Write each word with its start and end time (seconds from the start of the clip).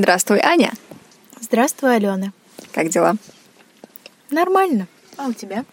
Здравствуй, 0.00 0.40
Аня. 0.40 0.72
Здравствуй, 1.42 1.94
Алена. 1.94 2.32
Как 2.72 2.88
дела? 2.88 3.16
Нормально. 4.30 4.88
А 5.18 5.26
у 5.26 5.34
тебя? 5.34 5.66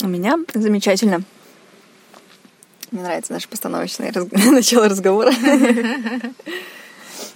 У 0.00 0.06
меня 0.06 0.38
замечательно. 0.54 1.24
Мне 2.92 3.02
нравится 3.02 3.32
наше 3.32 3.48
постановочное 3.48 4.12
раз... 4.12 4.28
начало 4.32 4.88
разговора. 4.88 5.32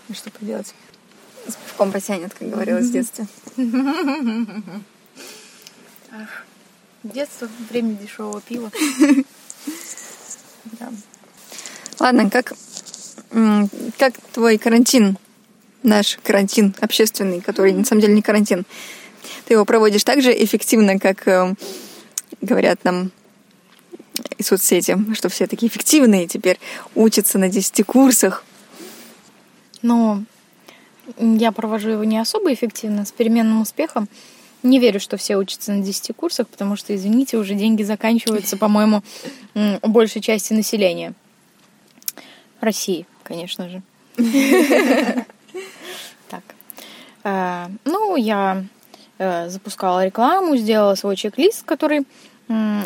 Ну 0.09 0.15
что 0.15 0.31
поделать? 0.31 0.73
С 1.49 1.57
пивком 1.57 1.91
потянет, 1.91 2.33
как 2.33 2.51
говорилось 2.51 2.87
в 2.87 2.93
детстве. 2.93 3.27
Детство, 7.03 7.49
время 7.69 7.95
дешевого 7.97 8.41
пива. 8.43 8.71
Да. 10.79 10.93
Ладно, 11.99 12.31
как, 12.31 12.53
как 13.99 14.15
твой 14.33 14.59
карантин, 14.59 15.19
наш 15.83 16.19
карантин 16.23 16.75
общественный, 16.81 17.41
который 17.41 17.73
на 17.73 17.85
самом 17.85 18.03
деле 18.03 18.15
не 18.15 18.23
карантин, 18.23 18.65
ты 19.47 19.55
его 19.55 19.65
проводишь 19.65 20.05
так 20.05 20.23
же 20.23 20.33
эффективно, 20.33 20.99
как 20.99 21.27
э, 21.29 21.55
говорят 22.41 22.85
нам 22.85 23.11
и 24.39 24.43
соцсети, 24.43 24.97
что 25.15 25.29
все 25.29 25.47
такие 25.47 25.71
эффективные 25.71 26.27
теперь 26.27 26.59
учатся 26.95 27.39
на 27.39 27.49
10 27.49 27.85
курсах. 27.85 28.45
Но 29.83 30.23
я 31.19 31.53
провожу 31.53 31.91
его 31.91 32.05
не 32.05 32.19
особо 32.19 32.53
эффективно, 32.53 33.05
с 33.05 33.13
переменным 33.13 33.61
успехом. 33.61 34.09
Не 34.63 34.81
верю, 34.81 34.99
что 34.99 35.17
все 35.17 35.37
учатся 35.37 35.73
на 35.73 35.83
10 35.83 36.17
курсах, 36.17 36.49
потому 36.49 36.77
что, 36.77 36.95
извините, 36.95 37.37
уже 37.37 37.55
деньги 37.55 37.83
заканчиваются, 37.83 38.57
по-моему, 38.59 39.03
у 39.55 39.89
большей 39.89 40.21
части 40.21 40.53
населения. 40.53 41.15
России, 42.61 43.07
конечно 43.23 43.69
же. 43.69 43.83
Э, 47.27 47.67
ну, 47.85 48.15
я 48.17 48.65
э, 49.19 49.49
запускала 49.49 50.07
рекламу, 50.07 50.57
сделала 50.57 50.95
свой 50.95 51.17
чек-лист, 51.17 51.65
который 51.65 52.07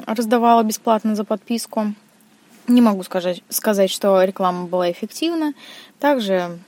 раздавала 0.07 0.63
бесплатно 0.63 1.15
за 1.15 1.25
подписку. 1.25 1.93
Не 2.67 2.81
могу 2.81 3.03
сказать, 3.03 3.43
сказать, 3.51 3.91
что 3.91 4.23
реклама 4.23 4.65
была 4.65 4.91
эффективна. 4.91 5.53
Также 5.99 6.59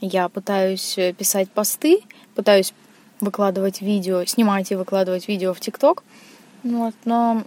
я 0.00 0.28
пытаюсь 0.28 0.98
писать 1.16 1.48
посты, 1.52 2.00
пытаюсь 2.34 2.74
выкладывать 3.20 3.80
видео, 3.80 4.24
снимать 4.24 4.72
и 4.72 4.74
выкладывать 4.74 5.28
видео 5.28 5.54
в 5.54 5.60
ТикТок. 5.60 6.02
Вот, 6.64 6.94
но 7.04 7.44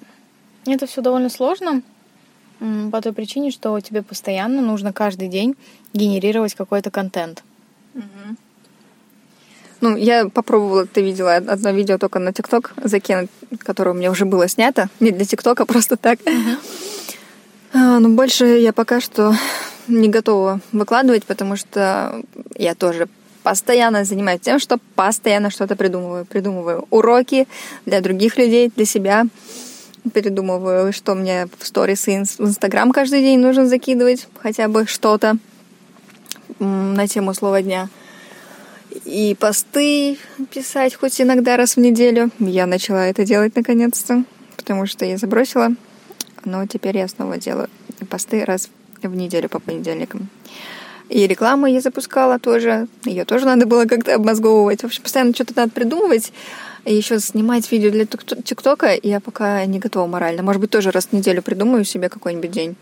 это 0.66 0.88
все 0.88 1.02
довольно 1.02 1.30
сложно 1.30 1.82
по 2.60 3.02
той 3.02 3.12
причине, 3.12 3.52
что 3.52 3.78
тебе 3.82 4.04
постоянно 4.04 4.62
нужно 4.62 4.94
каждый 4.94 5.28
день 5.28 5.58
генерировать 5.92 6.56
какой-то 6.56 6.90
контент. 6.90 7.44
Ну, 9.82 9.96
я 9.96 10.28
попробовала, 10.30 10.86
ты 10.86 11.02
видела 11.02 11.36
одно 11.36 11.72
видео 11.72 11.98
только 11.98 12.20
на 12.20 12.34
ТикТок 12.34 12.74
закинуть, 12.84 13.30
которое 13.60 13.92
у 13.92 13.94
меня 13.94 14.12
уже 14.12 14.26
было 14.26 14.48
снято. 14.48 14.90
Не 15.00 15.12
для 15.12 15.26
ТикТока, 15.26 15.66
просто 15.68 15.98
так. 15.98 16.20
Uh-huh. 16.22 18.00
Но 18.00 18.10
больше 18.10 18.46
я 18.46 18.74
пока 18.74 19.02
что 19.02 19.36
не 19.88 20.10
готова 20.10 20.62
выкладывать, 20.72 21.26
потому 21.26 21.56
что 21.56 22.22
я 22.56 22.76
тоже 22.76 23.08
постоянно 23.44 24.04
занимаюсь 24.04 24.42
тем, 24.42 24.60
что 24.60 24.78
постоянно 24.96 25.50
что-то 25.50 25.76
придумываю. 25.76 26.26
Придумываю 26.26 26.86
уроки 26.90 27.48
для 27.86 28.02
других 28.02 28.38
людей, 28.38 28.72
для 28.76 28.86
себя. 28.86 29.26
Передумываю, 30.14 30.92
что 30.92 31.16
мне 31.16 31.48
в 31.58 31.68
сторис 31.68 32.08
и 32.08 32.24
в 32.24 32.42
Инстаграм 32.42 32.92
каждый 32.92 33.22
день 33.22 33.40
нужно 33.40 33.68
закидывать 33.68 34.28
хотя 34.42 34.68
бы 34.68 34.86
что-то 34.88 35.38
на 36.60 37.08
тему 37.08 37.34
слова 37.34 37.62
дня 37.62 37.90
и 39.06 39.36
посты 39.40 40.18
писать 40.52 40.96
хоть 40.96 41.20
иногда 41.22 41.58
раз 41.58 41.76
в 41.76 41.80
неделю. 41.80 42.32
Я 42.40 42.66
начала 42.66 43.08
это 43.08 43.26
делать 43.26 43.56
наконец-то, 43.56 44.24
потому 44.56 44.86
что 44.86 45.06
я 45.06 45.18
забросила. 45.18 45.70
Но 46.46 46.66
теперь 46.66 46.98
я 46.98 47.08
снова 47.08 47.38
делаю 47.38 47.70
посты 48.10 48.46
раз 48.46 48.70
в 49.02 49.16
неделю 49.16 49.50
по 49.50 49.60
понедельникам. 49.60 50.30
И 51.10 51.26
рекламу 51.26 51.68
я 51.68 51.82
запускала 51.82 52.38
тоже. 52.40 52.88
Ее 53.06 53.26
тоже 53.26 53.46
надо 53.46 53.66
было 53.66 53.86
как-то 53.86 54.16
обмозговывать. 54.16 54.82
В 54.82 54.86
общем, 54.86 55.04
постоянно 55.04 55.34
что-то 55.34 55.54
надо 55.56 55.72
придумывать. 55.72 56.34
И 56.86 56.94
еще 56.94 57.20
снимать 57.20 57.72
видео 57.72 57.92
для 57.92 58.06
ТикТока 58.06 58.98
я 59.02 59.20
пока 59.20 59.66
не 59.66 59.80
готова 59.80 60.08
морально. 60.08 60.44
Может 60.44 60.62
быть, 60.62 60.70
тоже 60.70 60.92
раз 60.92 61.08
в 61.08 61.14
неделю 61.14 61.42
придумаю 61.42 61.86
себе 61.86 62.10
какой-нибудь 62.10 62.52
день. 62.52 62.76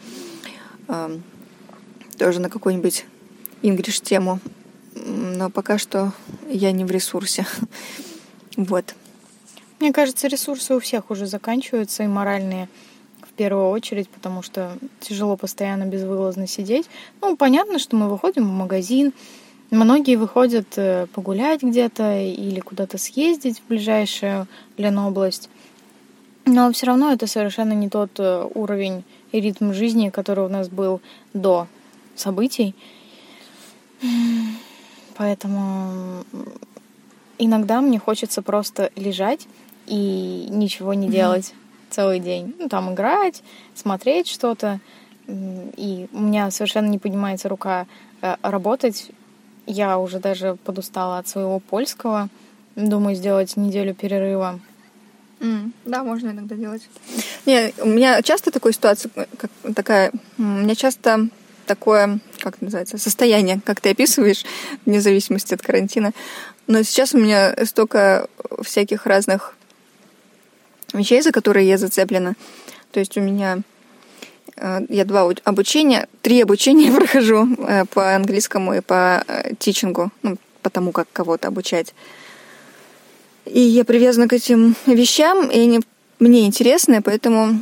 Тоже 2.17 2.39
на 2.39 2.49
какую-нибудь 2.49 3.05
Ингриш 3.61 4.01
тему 4.01 4.39
но 4.95 5.49
пока 5.49 5.77
что 5.77 6.13
я 6.49 6.71
не 6.71 6.85
в 6.85 6.91
ресурсе. 6.91 7.45
Вот. 8.57 8.95
Мне 9.81 9.91
кажется, 9.91 10.29
ресурсы 10.29 10.73
у 10.73 10.79
всех 10.79 11.11
уже 11.11 11.25
заканчиваются, 11.25 12.03
и 12.03 12.07
моральные 12.07 12.69
в 13.21 13.33
первую 13.33 13.67
очередь, 13.67 14.07
потому 14.07 14.41
что 14.41 14.77
тяжело 15.01 15.35
постоянно 15.35 15.83
безвылазно 15.83 16.47
сидеть. 16.47 16.85
Ну, 17.21 17.35
понятно, 17.35 17.79
что 17.79 17.97
мы 17.97 18.09
выходим 18.09 18.45
в 18.45 18.53
магазин, 18.53 19.11
многие 19.71 20.15
выходят 20.15 20.67
э, 20.77 21.07
погулять 21.13 21.63
где-то 21.63 22.17
или 22.17 22.61
куда-то 22.61 22.97
съездить 22.97 23.59
в 23.59 23.67
ближайшую 23.67 24.47
Ленобласть. 24.77 25.49
Но 26.45 26.71
все 26.71 26.85
равно 26.85 27.11
это 27.11 27.27
совершенно 27.27 27.73
не 27.73 27.89
тот 27.89 28.11
э, 28.19 28.47
уровень 28.53 29.03
и 29.33 29.41
ритм 29.41 29.73
жизни, 29.73 30.09
который 30.11 30.45
у 30.45 30.49
нас 30.49 30.69
был 30.69 31.01
до 31.33 31.67
событий. 32.15 32.73
Поэтому 35.17 36.23
иногда 37.37 37.81
мне 37.81 37.99
хочется 37.99 38.41
просто 38.41 38.91
лежать 38.95 39.47
и 39.87 40.47
ничего 40.49 40.93
не 40.93 41.09
делать 41.09 41.51
mm-hmm. 41.51 41.91
целый 41.91 42.19
день. 42.19 42.55
Ну, 42.59 42.69
там 42.69 42.93
играть, 42.93 43.43
смотреть 43.73 44.27
что-то. 44.27 44.79
И 45.27 46.07
у 46.11 46.19
меня 46.19 46.51
совершенно 46.51 46.87
не 46.87 46.99
поднимается 46.99 47.49
рука 47.49 47.87
э, 48.21 48.35
работать. 48.41 49.09
Я 49.65 49.97
уже 49.97 50.19
даже 50.19 50.55
подустала 50.63 51.17
от 51.17 51.27
своего 51.27 51.59
польского. 51.59 52.29
Думаю, 52.75 53.15
сделать 53.15 53.57
неделю 53.57 53.95
перерыва. 53.95 54.59
Mm, 55.39 55.71
да, 55.85 56.03
можно 56.03 56.29
иногда 56.29 56.55
делать. 56.55 56.87
Не, 57.45 57.73
у 57.81 57.87
меня 57.87 58.21
часто 58.21 58.51
такая 58.51 58.73
ситуация, 58.73 59.11
как 59.37 59.51
такая, 59.75 60.11
у 60.37 60.41
меня 60.41 60.75
часто 60.75 61.27
такое, 61.65 62.19
как 62.51 62.61
называется, 62.61 62.97
состояние, 62.97 63.59
как 63.65 63.81
ты 63.81 63.89
описываешь, 63.89 64.43
вне 64.85 65.01
зависимости 65.01 65.53
от 65.53 65.61
карантина. 65.61 66.11
Но 66.67 66.83
сейчас 66.83 67.13
у 67.13 67.17
меня 67.17 67.55
столько 67.65 68.27
всяких 68.61 69.05
разных 69.05 69.55
вещей, 70.93 71.21
за 71.21 71.31
которые 71.31 71.67
я 71.67 71.77
зацеплена. 71.77 72.35
То 72.91 72.99
есть 72.99 73.17
у 73.17 73.21
меня 73.21 73.59
э, 74.55 74.81
я 74.89 75.05
два 75.05 75.29
обучения, 75.43 76.07
три 76.21 76.41
обучения 76.41 76.91
прохожу 76.95 77.47
э, 77.57 77.85
по 77.85 78.15
английскому 78.15 78.75
и 78.75 78.81
по 78.81 79.23
э, 79.27 79.55
тичингу, 79.59 80.11
ну, 80.23 80.37
по 80.61 80.69
тому, 80.69 80.91
как 80.91 81.07
кого-то 81.11 81.47
обучать. 81.47 81.93
И 83.45 83.59
я 83.59 83.85
привязана 83.85 84.27
к 84.27 84.33
этим 84.33 84.75
вещам, 84.85 85.49
и 85.49 85.59
они 85.59 85.81
мне 86.19 86.45
интересны, 86.45 87.01
поэтому 87.01 87.59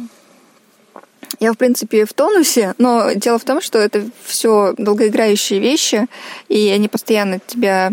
я, 1.40 1.54
в 1.54 1.58
принципе, 1.58 2.06
в 2.06 2.14
тонусе, 2.14 2.74
но 2.78 3.14
дело 3.14 3.40
в 3.40 3.44
том, 3.44 3.62
что 3.62 3.80
это 3.80 4.06
все 4.26 4.74
долгоиграющие 4.78 5.60
вещи, 5.60 6.08
и 6.50 6.70
они 6.70 6.88
постоянно 6.88 7.40
тебя 7.40 7.92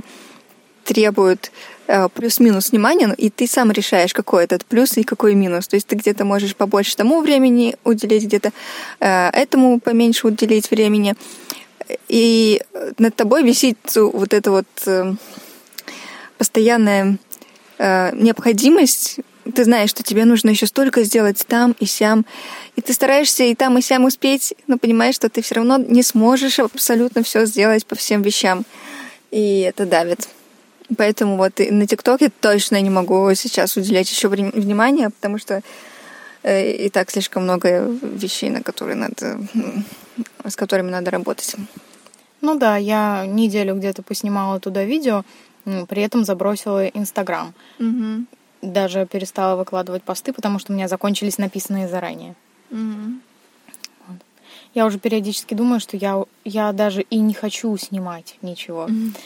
требуют 0.85 1.53
э, 1.87 2.09
плюс-минус 2.09 2.73
внимания, 2.73 3.15
и 3.17 3.31
ты 3.31 3.47
сам 3.47 3.71
решаешь, 3.71 4.13
какой 4.13 4.45
этот 4.45 4.65
плюс 4.65 4.97
и 4.97 5.05
какой 5.05 5.35
минус. 5.35 5.69
То 5.69 5.77
есть 5.77 5.87
ты 5.87 5.97
где-то 5.97 6.25
можешь 6.25 6.57
побольше 6.57 6.97
тому 6.97 7.21
времени 7.21 7.77
уделить, 7.85 8.25
где-то 8.25 8.53
э, 9.01 9.31
этому 9.31 9.81
поменьше 9.81 10.27
уделить 10.27 10.71
времени. 10.71 11.15
И 12.09 12.63
над 12.99 13.15
тобой 13.17 13.43
висит 13.43 13.79
вот 13.95 14.33
эта 14.33 14.51
вот 14.51 14.67
э, 14.87 15.15
постоянная 16.39 17.19
необходимость 17.79 19.21
ты 19.51 19.65
знаешь, 19.65 19.91
что 19.91 20.03
тебе 20.03 20.25
нужно 20.25 20.51
еще 20.51 20.67
столько 20.67 21.03
сделать 21.03 21.45
там 21.47 21.75
и 21.79 21.87
сям, 21.87 22.27
и 22.77 22.81
ты 22.81 22.93
стараешься 22.93 23.45
и 23.45 23.55
там 23.55 23.79
и 23.79 23.83
сям 23.83 24.05
успеть, 24.05 24.55
но 24.67 24.79
понимаешь, 24.79 25.15
что 25.15 25.29
ты 25.29 25.43
все 25.43 25.57
равно 25.57 25.79
не 25.79 26.03
сможешь 26.03 26.59
абсолютно 26.59 27.23
все 27.23 27.47
сделать 27.47 27.87
по 27.87 27.95
всем 27.95 28.23
вещам, 28.23 28.65
и 29.31 29.61
это 29.61 29.87
давит. 29.87 30.29
Поэтому 30.97 31.37
вот 31.37 31.59
на 31.59 31.87
ТикТоке 31.87 32.31
точно 32.41 32.81
не 32.81 32.91
могу 32.91 33.33
сейчас 33.35 33.77
уделять 33.77 34.11
еще 34.11 34.29
внимание, 34.29 35.11
потому 35.11 35.39
что 35.39 35.63
э, 36.43 36.73
и 36.73 36.91
так 36.91 37.11
слишком 37.11 37.45
много 37.45 37.87
вещей, 38.03 38.51
на 38.51 38.63
которые 38.63 38.97
надо, 38.97 39.41
с 40.45 40.57
которыми 40.57 40.91
надо 40.91 41.11
работать. 41.11 41.55
Ну 42.41 42.57
да, 42.57 42.77
я 42.77 43.25
неделю 43.27 43.77
где-то 43.77 44.03
поснимала 44.03 44.59
туда 44.59 44.85
видео, 44.85 45.25
при 45.89 46.03
этом 46.03 46.25
забросила 46.25 46.87
Инстаграм. 46.87 47.55
Угу 47.79 48.27
даже 48.63 49.07
перестала 49.07 49.57
выкладывать 49.57 50.03
посты, 50.03 50.33
потому 50.33 50.59
что 50.59 50.73
у 50.73 50.77
меня 50.77 50.89
закончились 50.89 51.39
написанные 51.39 51.89
заранее. 51.89 52.35
Mm-hmm. 52.71 53.21
Вот. 54.07 54.19
Я 54.75 54.87
уже 54.87 54.99
периодически 54.99 55.55
думаю, 55.55 55.81
что 55.81 55.97
я, 55.97 56.25
я 56.45 56.73
даже 56.73 57.03
и 57.03 57.19
не 57.19 57.35
хочу 57.35 57.77
снимать 57.77 58.37
ничего. 58.43 58.87
Mm-hmm. 58.87 59.17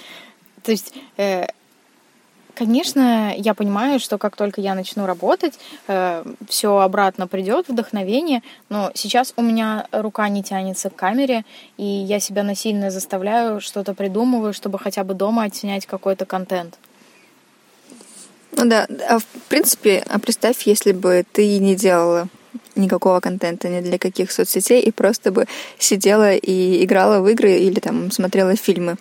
То 0.63 0.71
есть 0.71 0.95
э, 1.17 1.47
Конечно, 2.55 3.35
я 3.37 3.53
понимаю, 3.53 3.99
что 3.99 4.17
как 4.17 4.37
только 4.37 4.61
я 4.61 4.77
начну 4.77 5.07
работать, 5.07 5.59
э, 5.89 6.25
все 6.49 6.79
обратно 6.79 7.27
придет, 7.27 7.69
вдохновение, 7.69 8.43
но 8.69 8.93
сейчас 8.95 9.33
у 9.37 9.43
меня 9.43 9.89
рука 9.91 10.29
не 10.29 10.45
тянется 10.45 10.89
к 10.89 10.95
камере, 10.95 11.45
и 11.79 11.85
я 11.85 12.21
себя 12.21 12.45
насильно 12.45 12.93
заставляю, 12.93 13.61
что-то 13.61 13.93
придумываю, 13.93 14.53
чтобы 14.53 14.79
хотя 14.79 15.03
бы 15.03 15.15
дома 15.15 15.43
отснять 15.43 15.87
какой-то 15.87 16.27
контент. 16.27 16.79
Ну 18.57 18.65
да, 18.67 18.87
а 19.09 19.19
в 19.19 19.25
принципе, 19.49 20.05
а 20.09 20.19
представь, 20.19 20.63
если 20.63 20.93
бы 20.93 21.25
ты 21.33 21.59
не 21.59 21.75
делала 21.75 22.29
никакого 22.77 23.21
контента 23.21 23.69
ни 23.69 23.81
для 23.81 23.99
каких 23.99 24.31
соцсетей 24.33 24.81
и 24.81 24.91
просто 24.91 25.33
бы 25.33 25.47
сидела 25.79 26.35
и 26.35 26.85
играла 26.85 27.21
в 27.21 27.29
игры 27.29 27.53
или 27.53 27.81
там 27.81 28.11
смотрела 28.11 28.57
фильмы 28.57 28.97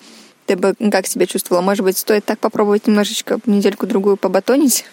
ты 0.46 0.56
бы 0.56 0.76
как 0.92 1.08
себя 1.08 1.26
чувствовала? 1.26 1.62
Может 1.62 1.84
быть, 1.84 1.98
стоит 1.98 2.26
так 2.26 2.40
попробовать 2.40 2.88
немножечко 2.88 3.40
недельку-другую 3.46 4.18
побатонить? 4.18 4.86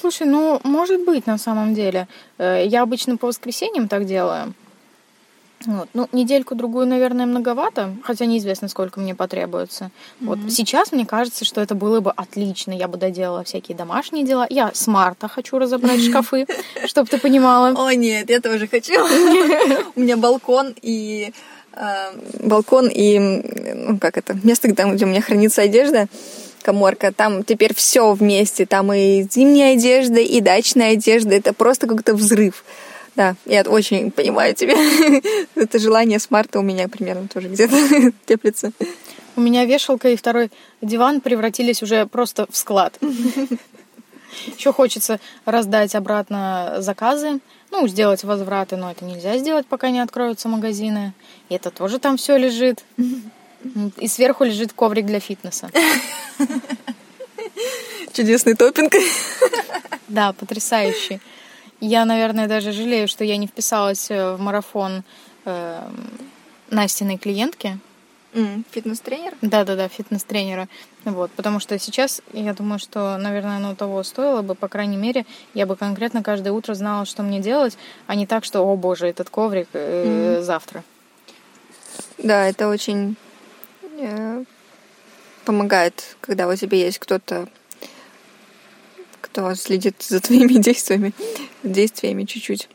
Слушай, 0.00 0.26
ну, 0.26 0.60
может 0.64 1.04
быть, 1.04 1.26
на 1.26 1.38
самом 1.38 1.74
деле. 1.74 2.06
Э, 2.38 2.64
я 2.64 2.82
обычно 2.82 3.16
по 3.16 3.26
воскресеньям 3.26 3.88
так 3.88 4.06
делаю. 4.06 4.54
Вот. 5.66 5.88
Ну, 5.92 6.08
недельку-другую, 6.12 6.86
наверное, 6.86 7.26
многовато, 7.26 7.94
хотя 8.04 8.26
неизвестно, 8.26 8.68
сколько 8.68 9.00
мне 9.00 9.14
потребуется. 9.14 9.84
Mm-hmm. 10.20 10.26
Вот 10.26 10.38
сейчас 10.50 10.92
мне 10.92 11.04
кажется, 11.04 11.44
что 11.44 11.60
это 11.60 11.74
было 11.74 12.00
бы 12.00 12.12
отлично. 12.12 12.72
Я 12.72 12.86
бы 12.88 12.96
доделала 12.96 13.42
всякие 13.42 13.76
домашние 13.76 14.24
дела. 14.24 14.46
Я 14.48 14.70
с 14.72 14.86
марта 14.86 15.28
хочу 15.28 15.58
разобрать 15.58 16.02
шкафы, 16.08 16.46
чтобы 16.86 17.08
ты 17.08 17.18
понимала. 17.18 17.74
О, 17.76 17.92
нет, 17.92 18.30
я 18.30 18.40
тоже 18.40 18.68
хочу. 18.68 18.94
У 19.96 20.00
меня 20.00 20.16
балкон 20.16 20.74
и 20.80 21.32
Э, 21.78 22.10
балкон 22.40 22.88
и, 22.88 23.18
ну, 23.18 23.98
как 23.98 24.18
это, 24.18 24.36
место, 24.42 24.68
где, 24.68 24.82
где 24.84 25.04
у 25.04 25.08
меня 25.08 25.20
хранится 25.20 25.62
одежда, 25.62 26.06
коморка, 26.62 27.12
там 27.12 27.44
теперь 27.44 27.72
все 27.72 28.12
вместе, 28.12 28.66
там 28.66 28.92
и 28.92 29.22
зимняя 29.22 29.74
одежда, 29.74 30.18
и 30.18 30.40
дачная 30.40 30.92
одежда, 30.92 31.36
это 31.36 31.52
просто 31.52 31.86
как-то 31.86 32.14
взрыв. 32.14 32.64
Да, 33.18 33.34
я 33.46 33.62
очень 33.62 34.12
понимаю 34.12 34.54
тебя. 34.54 34.76
это 35.56 35.80
желание 35.80 36.20
с 36.20 36.30
марта 36.30 36.60
у 36.60 36.62
меня 36.62 36.86
примерно 36.86 37.26
тоже 37.26 37.48
где-то 37.48 38.12
теплится. 38.26 38.70
У 39.34 39.40
меня 39.40 39.64
вешалка 39.64 40.10
и 40.10 40.16
второй 40.16 40.52
диван 40.82 41.20
превратились 41.20 41.82
уже 41.82 42.06
просто 42.06 42.46
в 42.48 42.56
склад. 42.56 42.96
Еще 44.56 44.72
хочется 44.72 45.18
раздать 45.44 45.96
обратно 45.96 46.76
заказы, 46.78 47.40
ну, 47.72 47.88
сделать 47.88 48.22
возвраты, 48.22 48.76
но 48.76 48.92
это 48.92 49.04
нельзя 49.04 49.36
сделать, 49.36 49.66
пока 49.66 49.90
не 49.90 49.98
откроются 49.98 50.46
магазины. 50.46 51.12
И 51.48 51.56
это 51.56 51.72
тоже 51.72 51.98
там 51.98 52.18
все 52.18 52.36
лежит. 52.36 52.84
И 53.96 54.06
сверху 54.06 54.44
лежит 54.44 54.72
коврик 54.72 55.06
для 55.06 55.18
фитнеса. 55.18 55.72
Чудесный 58.12 58.54
топинг. 58.54 58.92
Да, 60.06 60.32
потрясающий. 60.34 61.20
Я, 61.80 62.04
наверное, 62.04 62.48
даже 62.48 62.72
жалею, 62.72 63.06
что 63.08 63.24
я 63.24 63.36
не 63.36 63.46
вписалась 63.46 64.10
э, 64.10 64.34
в 64.34 64.40
марафон 64.40 65.04
э, 65.44 65.88
Настиной 66.70 67.18
клиентки. 67.18 67.78
Mm, 68.34 68.64
фитнес-тренер? 68.70 69.34
Да-да-да, 69.40 69.88
фитнес-тренера. 69.88 70.68
Вот, 71.04 71.30
потому 71.30 71.60
что 71.60 71.78
сейчас, 71.78 72.20
я 72.32 72.52
думаю, 72.52 72.78
что, 72.78 73.16
наверное, 73.16 73.56
оно 73.56 73.74
того 73.74 74.02
стоило 74.02 74.42
бы, 74.42 74.54
по 74.54 74.68
крайней 74.68 74.96
мере, 74.96 75.24
я 75.54 75.66
бы 75.66 75.76
конкретно 75.76 76.22
каждое 76.22 76.52
утро 76.52 76.74
знала, 76.74 77.06
что 77.06 77.22
мне 77.22 77.40
делать, 77.40 77.78
а 78.06 78.14
не 78.14 78.26
так, 78.26 78.44
что, 78.44 78.60
о 78.60 78.76
боже, 78.76 79.06
этот 79.06 79.30
коврик 79.30 79.68
э, 79.72 80.38
mm. 80.38 80.42
завтра. 80.42 80.84
Да, 82.18 82.48
это 82.48 82.68
очень 82.68 83.16
э, 83.98 84.44
помогает, 85.44 86.16
когда 86.20 86.48
у 86.48 86.54
тебя 86.56 86.76
есть 86.76 86.98
кто-то, 86.98 87.48
кто 89.20 89.54
следит 89.54 89.96
за 90.00 90.20
твоими 90.20 90.54
действиями, 90.54 91.12
действиями 91.62 92.24
чуть-чуть. 92.24 92.68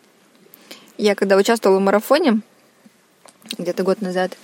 Я 0.98 1.16
когда 1.16 1.38
участвовала 1.38 1.80
в 1.80 1.81
марафоне, 1.81 2.42
где-то 3.57 3.84
год 3.84 4.01
назад, 4.01 4.38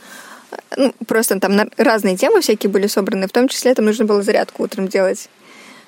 ну, 0.75 0.94
просто 1.07 1.40
там 1.40 1.69
разные 1.78 2.18
темы 2.18 2.42
всякие 2.42 2.69
были 2.69 2.88
собраны, 2.88 3.28
в 3.28 3.31
том 3.31 3.48
числе 3.48 3.74
там 3.74 3.86
нужно 3.86 4.06
было 4.06 4.24
зарядку 4.24 4.63
утром 4.63 4.88
делать. 4.88 5.30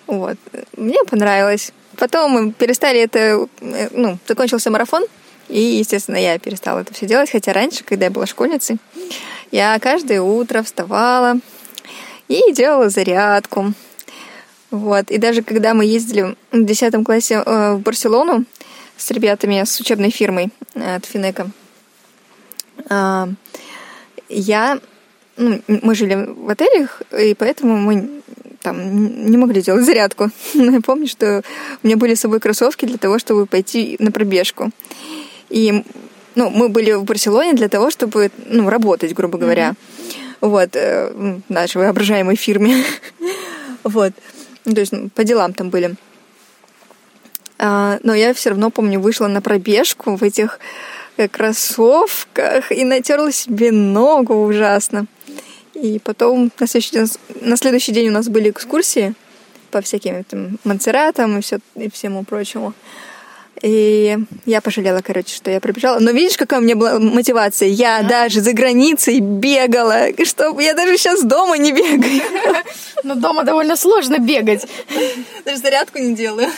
Вот. 0.08 0.38
Мне 0.78 0.98
понравилось. 1.10 1.72
Потом 1.98 2.31
мы 2.31 2.52
перестали 2.52 3.00
это, 3.00 3.48
э, 3.62 3.90
ну, 3.92 4.18
закончился 4.28 4.69
марафон, 4.72 5.04
и, 5.50 5.60
естественно, 5.60 6.16
я 6.16 6.40
перестала 6.40 6.80
это 6.80 6.94
все 6.94 7.06
делать, 7.06 7.30
хотя 7.30 7.52
раньше, 7.54 7.84
когда 7.84 8.06
я 8.06 8.12
была 8.12 8.25
школьницей, 8.25 8.78
я 9.52 9.78
каждое 9.80 10.22
утро 10.22 10.63
вставала 10.63 11.36
и 12.28 12.54
делала 12.54 12.90
зарядку. 12.90 13.74
Вот. 14.71 15.12
И 15.12 15.18
даже 15.18 15.44
когда 15.44 15.73
мы 15.73 15.85
ездили 15.85 16.35
в 16.51 16.65
10 16.65 17.06
классе 17.06 17.44
э, 17.45 17.73
в 17.73 17.81
Барселону 17.81 18.45
с 18.97 19.12
ребятами, 19.12 19.63
с 19.63 19.79
учебной 19.79 20.09
фирмой 20.09 20.50
э, 20.75 20.95
от 20.95 21.06
Финека, 21.06 21.50
я... 24.29 24.79
Ну, 25.38 25.62
мы 25.68 25.95
жили 25.95 26.27
в 26.27 26.50
отелях, 26.50 27.01
и 27.18 27.33
поэтому 27.33 27.77
мы 27.77 28.21
там 28.62 29.25
не 29.25 29.38
могли 29.38 29.62
делать 29.62 29.85
зарядку. 29.85 30.29
Но 30.53 30.71
я 30.71 30.81
помню, 30.81 31.07
что 31.07 31.41
у 31.83 31.88
меня 31.88 31.97
были 31.97 32.13
с 32.13 32.21
собой 32.21 32.39
кроссовки 32.39 32.85
для 32.85 32.97
того, 32.97 33.19
чтобы 33.19 33.45
пойти 33.45 33.95
на 34.00 34.12
пробежку. 34.12 34.71
И 35.50 35.83
ну, 36.35 36.50
мы 36.50 36.69
были 36.69 36.94
в 36.94 37.03
Барселоне 37.03 37.53
для 37.53 37.69
того, 37.69 37.91
чтобы 37.91 38.31
ну, 38.45 38.69
работать, 38.69 39.13
грубо 39.13 39.38
говоря. 39.38 39.69
Mm-hmm. 39.69 40.38
Вот, 40.41 40.69
э, 40.74 41.39
нашей 41.50 41.77
воображаемой 41.77 42.35
фирме. 42.35 42.83
вот. 43.83 44.13
Ну, 44.66 44.74
то 44.74 44.80
есть 44.80 44.92
ну, 44.92 45.10
по 45.10 45.24
делам 45.24 45.54
там 45.54 45.69
были. 45.69 45.96
А, 47.58 48.00
но 48.04 48.13
я 48.13 48.34
все 48.34 48.50
равно, 48.50 48.69
помню, 48.72 49.00
вышла 49.00 49.28
на 49.28 49.42
пробежку 49.42 50.16
в 50.16 50.24
этих 50.24 50.60
кроссовках 51.31 52.72
и 52.72 52.84
натерла 52.84 53.31
себе 53.31 53.72
ногу 53.72 54.34
ужасно. 54.34 55.06
И 55.74 56.00
потом 56.00 56.52
на 56.60 56.68
следующий 56.68 56.92
день, 56.92 57.08
на 57.42 57.58
следующий 57.58 57.92
день 57.92 58.10
у 58.10 58.12
нас 58.12 58.30
были 58.30 58.50
экскурсии 58.50 59.13
по 59.72 59.81
всяким 59.81 60.16
там 61.13 61.40
и, 61.40 61.42
все, 61.42 61.60
и 61.75 61.90
всему 61.90 62.24
прочему. 62.24 62.74
И 63.62 64.18
я 64.46 64.62
пожалела, 64.62 65.02
короче, 65.02 65.36
что 65.36 65.52
я 65.52 65.60
пробежала. 65.60 66.00
Но 66.00 66.12
видишь, 66.12 66.38
какая 66.38 66.60
у 66.60 66.63
меня 66.63 66.75
была 66.75 67.00
мотивация? 67.00 67.69
Я 67.69 68.00
а? 68.00 68.04
даже 68.04 68.42
за 68.42 68.54
границей 68.54 69.19
бегала. 69.19 70.08
Что 70.24 70.60
я 70.60 70.74
даже 70.74 70.98
сейчас 70.98 71.24
дома 71.24 71.58
не 71.58 71.72
бегаю. 71.72 72.22
Но 73.04 73.16
дома 73.16 73.44
довольно 73.44 73.75
сложно 73.75 74.18
бегать. 74.18 74.65
Даже 75.46 75.58
зарядку 75.58 76.00
не 76.00 76.15
делаю. 76.15 76.50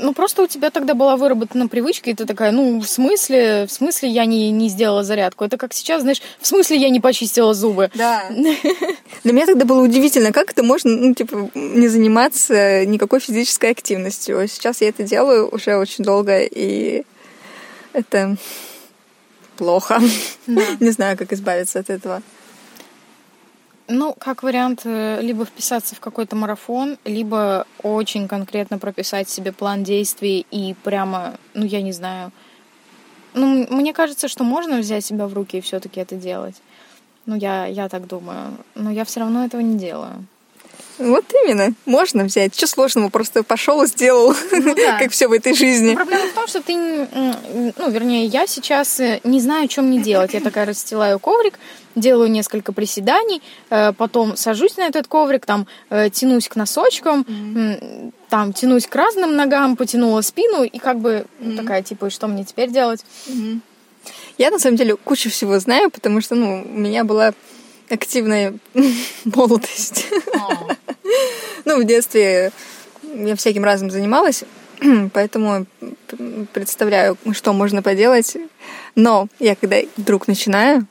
Ну, 0.00 0.14
просто 0.14 0.42
у 0.42 0.46
тебя 0.46 0.70
тогда 0.70 0.94
была 0.94 1.16
выработана 1.16 1.68
привычка, 1.68 2.10
и 2.10 2.14
ты 2.14 2.26
такая, 2.26 2.52
ну, 2.52 2.80
в 2.80 2.86
смысле, 2.86 3.66
в 3.66 3.72
смысле 3.72 4.08
я 4.08 4.24
не, 4.24 4.50
не 4.50 4.68
сделала 4.68 5.04
зарядку? 5.04 5.44
Это 5.44 5.58
как 5.58 5.74
сейчас, 5.74 6.02
знаешь, 6.02 6.22
в 6.40 6.46
смысле 6.46 6.76
я 6.78 6.88
не 6.88 7.00
почистила 7.00 7.52
зубы? 7.54 7.90
Да. 7.94 8.24
Для 9.24 9.32
меня 9.32 9.46
тогда 9.46 9.64
было 9.64 9.82
удивительно, 9.82 10.32
как 10.32 10.52
это 10.52 10.62
можно, 10.62 10.90
ну, 10.90 11.14
типа, 11.14 11.50
не 11.54 11.88
заниматься 11.88 12.86
никакой 12.86 13.20
физической 13.20 13.70
активностью. 13.70 14.46
Сейчас 14.48 14.80
я 14.80 14.88
это 14.88 15.02
делаю 15.02 15.48
уже 15.48 15.76
очень 15.76 16.04
долго, 16.04 16.40
и 16.40 17.04
это 17.92 18.36
плохо. 19.56 20.00
Да. 20.46 20.62
Не 20.80 20.90
знаю, 20.90 21.18
как 21.18 21.32
избавиться 21.32 21.80
от 21.80 21.90
этого. 21.90 22.22
Ну, 23.92 24.14
как 24.16 24.44
вариант, 24.44 24.82
э, 24.84 25.20
либо 25.20 25.44
вписаться 25.44 25.96
в 25.96 26.00
какой-то 26.00 26.36
марафон, 26.36 26.96
либо 27.04 27.66
очень 27.82 28.28
конкретно 28.28 28.78
прописать 28.78 29.28
себе 29.28 29.50
план 29.50 29.82
действий 29.82 30.46
и 30.52 30.76
прямо, 30.84 31.34
ну, 31.54 31.64
я 31.64 31.82
не 31.82 31.90
знаю. 31.90 32.30
Ну, 33.34 33.66
мне 33.68 33.92
кажется, 33.92 34.28
что 34.28 34.44
можно 34.44 34.78
взять 34.78 35.04
себя 35.04 35.26
в 35.26 35.34
руки 35.34 35.58
и 35.58 35.60
все-таки 35.60 35.98
это 35.98 36.14
делать. 36.14 36.54
Ну, 37.26 37.34
я, 37.34 37.66
я 37.66 37.88
так 37.88 38.06
думаю. 38.06 38.52
Но 38.76 38.92
я 38.92 39.04
все 39.04 39.20
равно 39.20 39.44
этого 39.44 39.60
не 39.60 39.76
делаю. 39.76 40.24
Вот 41.00 41.24
именно. 41.44 41.74
Можно 41.86 42.24
взять. 42.24 42.54
Что 42.54 42.66
сложного? 42.66 43.08
Просто 43.08 43.42
пошел 43.42 43.82
и 43.82 43.86
сделал, 43.86 44.34
ну, 44.52 44.74
да. 44.76 44.98
как 44.98 45.10
все 45.10 45.28
в 45.28 45.32
этой 45.32 45.54
жизни. 45.54 45.90
Но 45.90 45.96
проблема 45.96 46.26
в 46.26 46.32
том, 46.32 46.46
что 46.46 46.62
ты, 46.62 46.74
ну, 46.74 47.90
вернее, 47.90 48.26
я 48.26 48.46
сейчас 48.46 49.00
э, 49.00 49.20
не 49.24 49.40
знаю, 49.40 49.66
чем 49.68 49.86
мне 49.86 50.00
делать. 50.00 50.34
Я 50.34 50.40
такая 50.40 50.66
расстилаю 50.66 51.18
коврик, 51.18 51.58
делаю 51.94 52.30
несколько 52.30 52.72
приседаний, 52.72 53.42
э, 53.70 53.92
потом 53.94 54.36
сажусь 54.36 54.76
на 54.76 54.86
этот 54.86 55.08
коврик, 55.08 55.46
там 55.46 55.66
э, 55.88 56.10
тянусь 56.10 56.48
к 56.48 56.56
носочкам, 56.56 57.22
mm-hmm. 57.22 58.12
там 58.28 58.52
тянусь 58.52 58.86
к 58.86 58.94
разным 58.94 59.34
ногам, 59.36 59.76
потянула 59.76 60.20
спину 60.20 60.64
и 60.64 60.78
как 60.78 60.98
бы 60.98 61.24
mm-hmm. 61.40 61.56
такая 61.56 61.82
типа, 61.82 62.10
что 62.10 62.26
мне 62.26 62.44
теперь 62.44 62.70
делать? 62.70 63.04
Mm-hmm. 63.26 63.60
Я 64.36 64.50
на 64.50 64.58
самом 64.58 64.76
деле 64.76 64.96
кучу 64.96 65.30
всего 65.30 65.58
знаю, 65.58 65.90
потому 65.90 66.20
что 66.20 66.34
ну 66.34 66.62
у 66.62 66.78
меня 66.78 67.04
была 67.04 67.32
активная 67.90 68.54
молодость. 69.24 70.06
Oh. 70.34 70.76
ну 71.64 71.80
в 71.80 71.84
детстве 71.84 72.52
я 73.02 73.36
всяким 73.36 73.64
разом 73.64 73.90
занималась. 73.90 74.44
Поэтому 75.12 75.66
представляю, 76.52 77.16
что 77.32 77.52
можно 77.52 77.82
поделать. 77.82 78.36
Но 78.94 79.28
я 79.38 79.54
когда 79.54 79.78
вдруг 79.96 80.28
начинаю, 80.28 80.86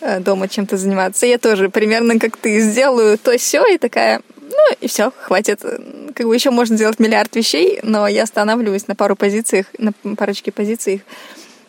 э, 0.00 0.20
дома 0.20 0.48
чем-то 0.48 0.76
заниматься. 0.76 1.26
Я 1.26 1.38
тоже 1.38 1.68
примерно 1.68 2.18
как 2.18 2.36
ты 2.36 2.60
сделаю 2.60 3.18
то 3.18 3.36
все 3.38 3.64
и 3.66 3.78
такая, 3.78 4.20
ну 4.40 4.76
и 4.80 4.88
все, 4.88 5.10
хватит. 5.10 5.60
Как 6.14 6.26
бы 6.26 6.34
еще 6.34 6.50
можно 6.50 6.76
сделать 6.76 6.98
миллиард 6.98 7.34
вещей, 7.36 7.80
но 7.82 8.06
я 8.06 8.24
останавливаюсь 8.24 8.86
на 8.86 8.94
пару 8.94 9.16
позициях, 9.16 9.66
на 9.78 9.92
парочке 10.16 10.52
позиций 10.52 11.02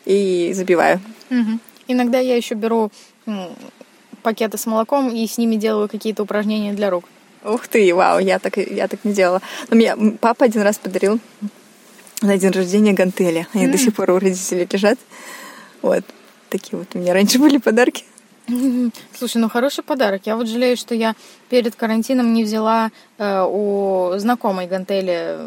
и 0.05 0.51
забиваю. 0.53 1.01
Угу. 1.29 1.59
Иногда 1.87 2.19
я 2.19 2.35
еще 2.35 2.55
беру 2.55 2.91
пакеты 4.25 4.57
с 4.57 4.65
молоком 4.65 5.13
и 5.13 5.27
с 5.27 5.37
ними 5.37 5.55
делаю 5.55 5.87
какие-то 5.87 6.23
упражнения 6.23 6.73
для 6.73 6.89
рук. 6.89 7.05
Ух 7.43 7.67
ты, 7.67 7.93
вау, 7.93 8.17
я 8.17 8.39
так, 8.39 8.57
я 8.57 8.87
так 8.87 9.05
не 9.05 9.13
делала. 9.13 9.39
Но 9.69 9.75
мне 9.75 9.95
папа 10.19 10.45
один 10.45 10.63
раз 10.63 10.79
подарил 10.79 11.19
на 12.23 12.35
день 12.35 12.49
рождения 12.49 12.93
гантели. 12.93 13.47
Они 13.53 13.67
mm. 13.67 13.71
до 13.71 13.77
сих 13.77 13.93
пор 13.93 14.09
у 14.09 14.17
родителей 14.19 14.67
лежат. 14.71 14.97
Вот. 15.83 16.03
Такие 16.49 16.79
вот 16.79 16.87
у 16.95 16.97
меня 16.97 17.13
раньше 17.13 17.37
были 17.37 17.59
подарки. 17.59 18.03
Слушай, 19.13 19.37
ну 19.37 19.47
хороший 19.47 19.83
подарок. 19.83 20.23
Я 20.25 20.35
вот 20.37 20.47
жалею, 20.47 20.75
что 20.75 20.95
я 20.95 21.13
перед 21.49 21.75
карантином 21.75 22.33
не 22.33 22.43
взяла 22.43 22.89
э, 23.19 23.45
у 23.47 24.13
знакомой 24.17 24.65
гантели 24.65 25.37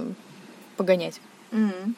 погонять. 0.76 1.20
Mm. 1.50 1.94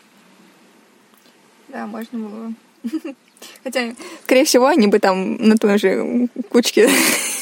Да, 1.69 1.87
можно 1.87 2.19
было. 2.19 2.53
Хотя, 3.65 3.95
скорее 4.25 4.45
всего, 4.45 4.67
они 4.67 4.87
бы 4.87 4.99
там 4.99 5.37
на 5.37 5.57
той 5.57 5.79
же 5.79 6.29
кучке 6.49 6.91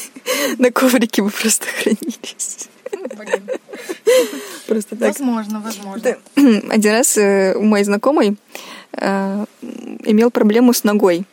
на 0.57 0.71
коврике 0.71 1.21
бы 1.21 1.29
просто 1.29 1.65
хранились. 1.67 2.69
Просто 4.67 4.95
так. 4.95 5.09
Возможно, 5.09 5.61
возможно. 5.61 6.17
Один 6.69 6.91
раз 6.91 7.17
э, 7.17 7.57
мой 7.57 7.83
знакомый 7.83 8.37
э, 8.93 9.45
имел 10.03 10.31
проблему 10.31 10.73
с 10.73 10.83
ногой. 10.83 11.25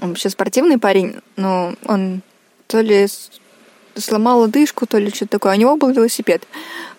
Он 0.00 0.10
вообще 0.10 0.30
спортивный 0.30 0.78
парень, 0.78 1.16
но 1.36 1.74
он 1.86 2.22
то 2.66 2.80
ли 2.80 3.06
сломал 3.96 4.40
лодыжку, 4.40 4.86
то 4.86 4.98
ли 4.98 5.10
что-то 5.10 5.32
такое. 5.32 5.54
У 5.54 5.58
него 5.58 5.76
был 5.76 5.90
велосипед. 5.90 6.46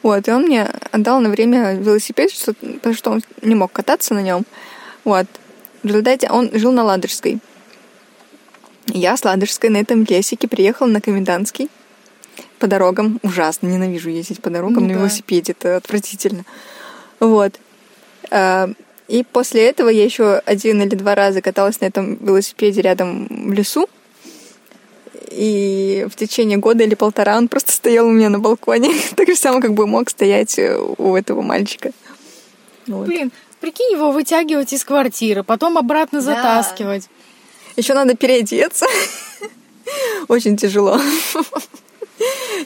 Вот, 0.02 0.28
и 0.28 0.32
он 0.32 0.44
мне 0.44 0.70
отдал 0.92 1.20
на 1.20 1.30
время 1.30 1.74
велосипед, 1.74 2.32
что, 2.32 2.54
потому 2.54 2.96
что 2.96 3.12
он 3.12 3.22
не 3.42 3.56
мог 3.56 3.72
кататься 3.72 4.14
на 4.14 4.22
нем. 4.22 4.46
Вот. 5.04 5.28
В 5.86 5.88
результате 5.88 6.28
он 6.32 6.50
жил 6.52 6.72
на 6.72 6.84
Ладожской. 6.84 7.38
Я 8.88 9.16
с 9.16 9.24
Ладожской 9.24 9.70
на 9.70 9.78
этом 9.78 10.04
лесике 10.04 10.48
приехала 10.48 10.88
на 10.88 11.00
Комендантский 11.00 11.70
по 12.58 12.66
дорогам. 12.66 13.20
Ужасно, 13.22 13.68
ненавижу 13.68 14.10
ездить 14.10 14.42
по 14.42 14.50
дорогам 14.50 14.82
ну, 14.82 14.88
на 14.88 14.94
да. 14.96 15.00
велосипеде, 15.02 15.52
это 15.52 15.78
отвратительно. 15.78 16.44
Вот. 17.20 17.60
А, 18.32 18.72
и 19.08 19.24
после 19.32 19.70
этого 19.70 19.90
я 19.90 20.04
еще 20.04 20.42
один 20.48 20.82
или 20.82 20.96
два 20.96 21.14
раза 21.14 21.44
каталась 21.44 21.80
на 21.82 21.86
этом 21.86 22.16
велосипеде 22.16 22.82
рядом 22.82 23.28
в 23.30 23.54
лесу. 23.54 23.88
И 25.30 26.08
в 26.10 26.16
течение 26.16 26.58
года 26.58 26.84
или 26.84 26.96
полтора 26.96 27.38
он 27.38 27.48
просто 27.48 27.74
стоял 27.74 28.08
у 28.08 28.12
меня 28.12 28.30
на 28.30 28.40
балконе. 28.40 28.92
Так 29.16 29.28
же 29.28 29.36
самое, 29.36 29.62
как 29.62 29.76
бы 29.76 29.86
мог 29.86 30.10
стоять 30.10 30.60
у 30.98 31.16
этого 31.16 31.44
мальчика. 31.44 31.92
Вот. 32.88 33.06
Блин, 33.06 33.32
прикинь 33.66 33.94
его 33.94 34.12
вытягивать 34.12 34.74
из 34.74 34.86
квартиры, 34.86 35.42
потом 35.44 35.80
обратно 35.80 36.22
да. 36.22 36.26
затаскивать. 36.26 37.10
Еще 37.76 37.96
надо 37.96 38.16
переодеться. 38.16 38.86
Очень 40.28 40.56
тяжело. 40.56 41.02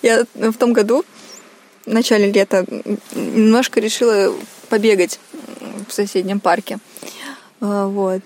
Я 0.02 0.26
в 0.36 0.58
том 0.58 0.74
году, 0.74 1.06
в 1.86 1.94
начале 1.94 2.30
лета, 2.30 2.66
немножко 3.16 3.80
решила 3.80 4.36
побегать 4.68 5.22
в 5.88 5.94
соседнем 5.94 6.42
парке. 6.42 6.80
А, 7.62 7.88
вот. 7.88 8.22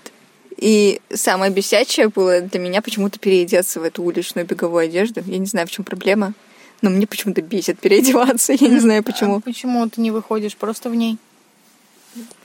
И 0.56 1.00
самое 1.12 1.52
бесячее 1.52 2.08
было 2.08 2.40
для 2.40 2.58
меня 2.58 2.82
почему-то 2.82 3.20
переодеться 3.20 3.78
в 3.78 3.84
эту 3.84 4.02
уличную 4.02 4.48
беговую 4.48 4.86
одежду. 4.86 5.22
Я 5.24 5.38
не 5.38 5.46
знаю, 5.46 5.68
в 5.68 5.70
чем 5.70 5.84
проблема, 5.84 6.34
но 6.82 6.90
мне 6.90 7.06
почему-то 7.06 7.40
бесит 7.40 7.78
переодеваться. 7.78 8.52
Я 8.52 8.66
не 8.66 8.80
знаю, 8.80 9.04
почему. 9.04 9.36
А 9.36 9.40
почему 9.40 9.88
ты 9.88 10.00
не 10.00 10.10
выходишь 10.10 10.56
просто 10.56 10.90
в 10.90 10.96
ней? 10.96 11.18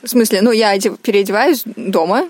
В 0.01 0.07
смысле, 0.07 0.41
ну, 0.41 0.51
я 0.51 0.77
переодеваюсь 0.79 1.63
дома, 1.65 2.29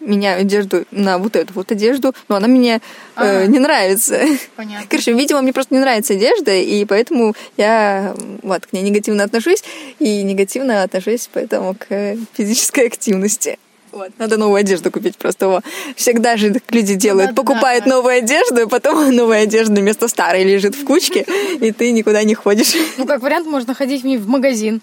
меняю 0.00 0.40
одежду 0.40 0.84
на 0.90 1.18
вот 1.18 1.36
эту 1.36 1.52
вот 1.54 1.70
одежду, 1.70 2.14
но 2.28 2.36
она 2.36 2.48
мне 2.48 2.76
э, 2.76 2.80
ага. 3.14 3.42
э, 3.42 3.46
не 3.46 3.58
нравится. 3.58 4.18
Понятно. 4.56 4.86
Короче, 4.88 5.12
видимо, 5.12 5.42
мне 5.42 5.52
просто 5.52 5.74
не 5.74 5.80
нравится 5.80 6.14
одежда, 6.14 6.52
и 6.52 6.84
поэтому 6.84 7.34
я 7.56 8.14
вот 8.42 8.66
к 8.66 8.72
ней 8.72 8.82
негативно 8.82 9.24
отношусь, 9.24 9.62
и 9.98 10.22
негативно 10.22 10.82
отношусь 10.82 11.28
поэтому 11.32 11.74
к 11.74 12.16
физической 12.32 12.86
активности. 12.86 13.58
Вот. 13.92 14.10
Надо 14.18 14.36
новую 14.36 14.60
одежду 14.60 14.90
купить 14.90 15.16
просто. 15.16 15.46
Его. 15.46 15.60
Всегда 15.96 16.36
же 16.36 16.60
люди 16.70 16.94
делают, 16.94 17.30
Надо, 17.30 17.42
покупают 17.42 17.84
да. 17.84 17.90
новую 17.90 18.18
одежду, 18.18 18.62
и 18.62 18.68
потом 18.68 19.10
новая 19.14 19.42
одежда 19.42 19.80
вместо 19.80 20.08
старой 20.08 20.44
лежит 20.44 20.74
в 20.74 20.84
кучке, 20.84 21.26
и 21.60 21.72
ты 21.72 21.90
никуда 21.90 22.22
не 22.22 22.34
ходишь. 22.34 22.74
Ну, 22.96 23.06
как 23.06 23.20
вариант, 23.22 23.46
можно 23.46 23.74
ходить 23.74 24.02
в 24.02 24.28
магазин. 24.28 24.80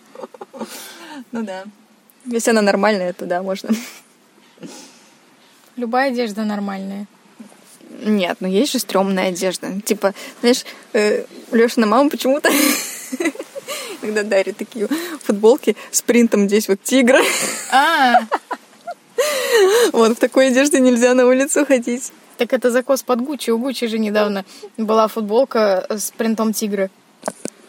Ну 1.32 1.44
да. 1.44 1.64
Если 2.28 2.52
она 2.52 2.62
нормальная, 2.62 3.14
то 3.14 3.26
да, 3.26 3.42
можно. 3.42 3.70
Любая 5.76 6.12
одежда 6.12 6.44
нормальная. 6.44 7.08
Нет, 8.04 8.38
ну 8.42 8.48
есть 8.48 8.74
же 8.74 8.80
стрёмная 8.80 9.30
одежда. 9.30 9.82
Типа, 9.82 10.14
знаешь, 10.42 10.66
э, 10.94 11.26
Лешина 11.52 11.88
мама 11.88 12.10
почему-то 12.10 12.50
иногда 14.02 14.24
дарит 14.24 14.58
такие 14.58 14.88
футболки 15.24 15.76
с 15.92 16.02
принтом 16.02 16.48
здесь 16.48 16.68
вот 16.68 16.82
тигра. 16.84 17.22
А. 17.72 18.20
Вот 19.92 20.16
в 20.16 20.20
такой 20.20 20.50
одежде 20.50 20.80
нельзя 20.80 21.16
на 21.16 21.26
улицу 21.26 21.66
ходить. 21.66 22.12
Так 22.38 22.54
это 22.54 22.70
закос 22.70 23.02
под 23.02 23.22
Гуччи. 23.22 23.50
У 23.50 23.58
Гуччи 23.58 23.88
же 23.88 23.98
недавно 23.98 24.46
была 24.78 25.08
футболка 25.08 25.88
с 25.90 26.12
принтом 26.12 26.54
тигра. 26.54 26.92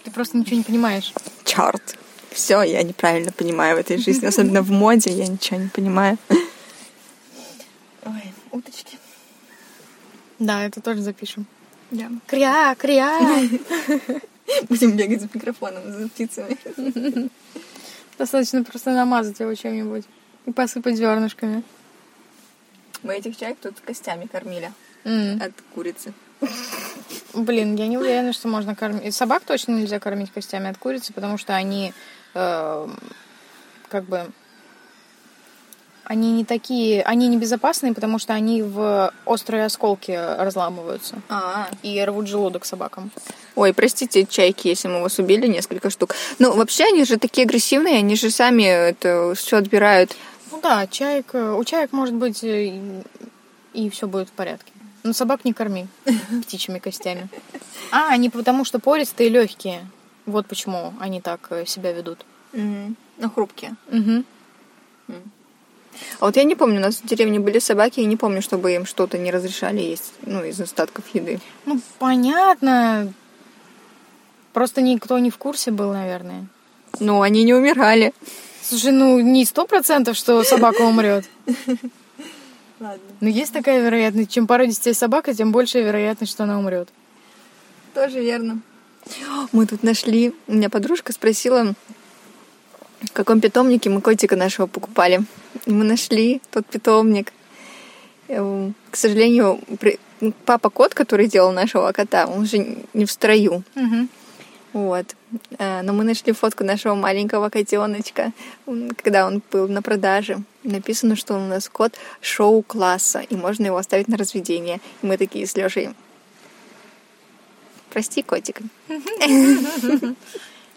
Ты 0.05 0.11
просто 0.11 0.37
ничего 0.37 0.57
не 0.57 0.63
понимаешь. 0.63 1.15
Черт. 1.45 1.97
Все, 2.31 2.63
я 2.63 2.83
неправильно 2.83 3.33
понимаю 3.33 3.77
в 3.77 3.81
этой 3.81 3.99
жизни. 3.99 4.27
Особенно 4.27 4.63
в 4.63 4.71
моде 4.71 5.11
я 5.11 5.27
ничего 5.27 5.59
не 5.59 5.69
понимаю. 5.69 6.19
Ой, 8.05 8.33
уточки. 8.53 8.99
Да, 10.39 10.65
это 10.65 10.81
тоже 10.81 11.03
запишем. 11.03 11.47
Да. 11.91 12.11
Кря, 12.27 12.75
кря. 12.77 13.19
Будем 14.69 14.97
бегать 14.97 15.21
за 15.21 15.29
микрофоном, 15.33 15.93
за 15.93 16.09
птицами. 16.09 16.57
Достаточно 18.19 18.65
просто 18.65 18.91
намазать 18.91 19.41
его 19.41 19.55
чем-нибудь 19.55 20.05
и 20.47 20.53
посыпать 20.53 20.97
зернышками. 20.97 21.63
Мы 23.03 23.15
этих 23.15 23.37
чаек 23.37 23.59
тут 23.61 23.81
костями 23.81 24.27
кормили 24.27 24.73
mm. 25.05 25.43
от 25.43 25.53
курицы. 25.75 26.13
Блин, 27.39 27.77
я 27.77 27.87
не 27.87 27.99
уверена, 27.99 28.33
что 28.33 28.49
можно 28.49 28.75
кормить. 28.75 29.15
Собак 29.15 29.43
точно 29.47 29.73
нельзя 29.73 30.01
кормить 30.01 30.33
костями 30.33 30.69
от 30.69 30.79
курицы, 30.79 31.13
потому 31.13 31.39
что 31.39 31.55
они 31.55 31.93
э, 32.35 32.89
как 33.89 34.05
бы 34.05 34.27
они 36.09 36.33
не 36.33 36.45
такие, 36.45 37.03
они 37.03 37.29
не 37.29 37.37
безопасные, 37.37 37.93
потому 37.93 38.19
что 38.19 38.33
они 38.33 38.63
в 38.63 39.13
острые 39.27 39.67
осколки 39.67 40.11
разламываются. 40.11 41.17
А-а. 41.29 41.69
И 41.83 42.03
рвут 42.03 42.27
желудок 42.27 42.65
собакам. 42.65 43.11
Ой, 43.55 43.75
простите, 43.75 44.25
чайки, 44.25 44.69
если 44.69 44.89
мы 44.89 45.03
вас 45.03 45.19
убили 45.19 45.47
несколько 45.47 45.91
штук. 45.91 46.15
Ну, 46.39 46.57
вообще, 46.57 46.85
они 46.85 47.05
же 47.05 47.19
такие 47.19 47.45
агрессивные, 47.45 47.99
они 47.99 48.17
же 48.17 48.31
сами 48.31 48.63
это 48.63 49.35
все 49.37 49.59
отбирают. 49.59 50.17
Ну 50.51 50.61
да, 50.63 50.87
чаек, 50.87 51.35
у 51.35 51.63
чаек 51.65 51.93
может 51.93 52.15
быть 52.15 52.43
и, 52.43 53.03
и 53.75 53.91
все 53.91 54.09
будет 54.09 54.31
в 54.31 54.33
порядке. 54.33 54.73
Но 55.03 55.13
собак 55.13 55.45
не 55.45 55.53
корми 55.53 55.87
птичьими 56.43 56.79
костями. 56.79 57.29
А, 57.91 58.09
они 58.11 58.29
потому 58.29 58.67
что 58.67 58.81
пористые 58.81 59.31
и 59.31 59.33
легкие. 59.33 59.89
Вот 60.27 60.47
почему 60.47 60.93
они 61.01 61.23
так 61.23 61.47
э, 61.49 61.65
себя 61.65 61.93
ведут. 61.93 62.19
Угу. 62.53 62.95
Ну, 63.17 63.31
хрупкие. 63.31 63.77
Угу. 63.91 64.25
А 66.21 66.27
вот 66.27 66.37
я 66.37 66.45
не 66.45 66.55
помню, 66.55 66.79
у 66.79 66.83
нас 66.83 66.97
в 66.97 67.07
деревне 67.07 67.41
были 67.41 67.59
собаки, 67.59 68.01
и 68.01 68.05
не 68.05 68.17
помню, 68.17 68.43
чтобы 68.43 68.75
им 68.75 68.85
что-то 68.85 69.19
не 69.19 69.31
разрешали 69.31 69.81
есть, 69.81 70.13
ну, 70.23 70.45
из 70.45 70.61
остатков 70.61 71.05
еды. 71.15 71.41
Ну, 71.65 71.81
понятно. 71.99 73.13
Просто 74.53 74.83
никто 74.83 75.19
не 75.19 75.31
в 75.31 75.39
курсе 75.39 75.71
был, 75.71 75.93
наверное. 75.93 76.47
Ну, 77.01 77.23
они 77.23 77.43
не 77.45 77.55
умирали. 77.55 78.13
Слушай, 78.63 78.93
ну, 78.93 79.19
не 79.21 79.45
сто 79.45 79.67
процентов, 79.67 80.17
что 80.17 80.43
собака 80.43 80.83
умрет. 80.83 81.25
Ладно. 82.81 83.03
Но 83.21 83.29
есть 83.29 83.53
такая 83.53 83.83
вероятность. 83.83 84.31
Чем 84.31 84.47
породистее 84.47 84.95
собака, 84.95 85.35
тем 85.35 85.53
больше 85.53 85.83
вероятность, 85.83 86.33
что 86.33 86.45
она 86.45 86.59
умрет. 86.59 86.89
Тоже 87.95 88.21
верно. 88.21 88.61
Мы 89.53 89.67
тут 89.67 89.83
нашли, 89.83 90.35
у 90.47 90.55
меня 90.55 90.69
подружка 90.69 91.13
спросила, 91.13 91.75
в 93.01 93.13
каком 93.13 93.41
питомнике 93.41 93.91
мы 93.91 94.01
котика 94.01 94.37
нашего 94.37 94.67
покупали. 94.67 95.23
И 95.67 95.71
мы 95.71 95.85
нашли 95.85 96.41
тот 96.51 96.67
питомник. 96.67 97.33
Э, 98.29 98.71
к 98.91 98.97
сожалению, 98.97 99.61
папа 100.45 100.71
кот, 100.71 100.95
который 100.95 101.29
делал 101.29 101.53
нашего 101.53 101.93
кота, 101.93 102.27
он 102.27 102.47
же 102.47 102.79
не 102.93 103.05
в 103.05 103.11
строю. 103.11 103.63
Угу. 103.75 104.09
Вот. 104.73 105.17
Э, 105.59 105.83
но 105.83 105.93
мы 105.93 106.05
нашли 106.05 106.33
фотку 106.33 106.65
нашего 106.65 106.95
маленького 106.95 107.49
котеночка, 107.49 108.33
когда 109.03 109.27
он 109.27 109.43
был 109.51 109.69
на 109.69 109.83
продаже. 109.83 110.43
Написано, 110.63 111.17
что 111.17 111.35
он 111.35 111.43
у 111.43 111.49
нас 111.49 111.69
кот 111.69 111.95
шоу-класса, 112.21 113.21
и 113.21 113.37
можно 113.37 113.67
его 113.67 113.77
оставить 113.77 114.09
на 114.09 114.17
разведение. 114.17 114.81
И 115.03 115.07
мы 115.07 115.17
такие 115.17 115.47
с 115.47 115.57
Лешей. 115.57 115.91
Прости, 117.91 118.23
котик. 118.23 118.61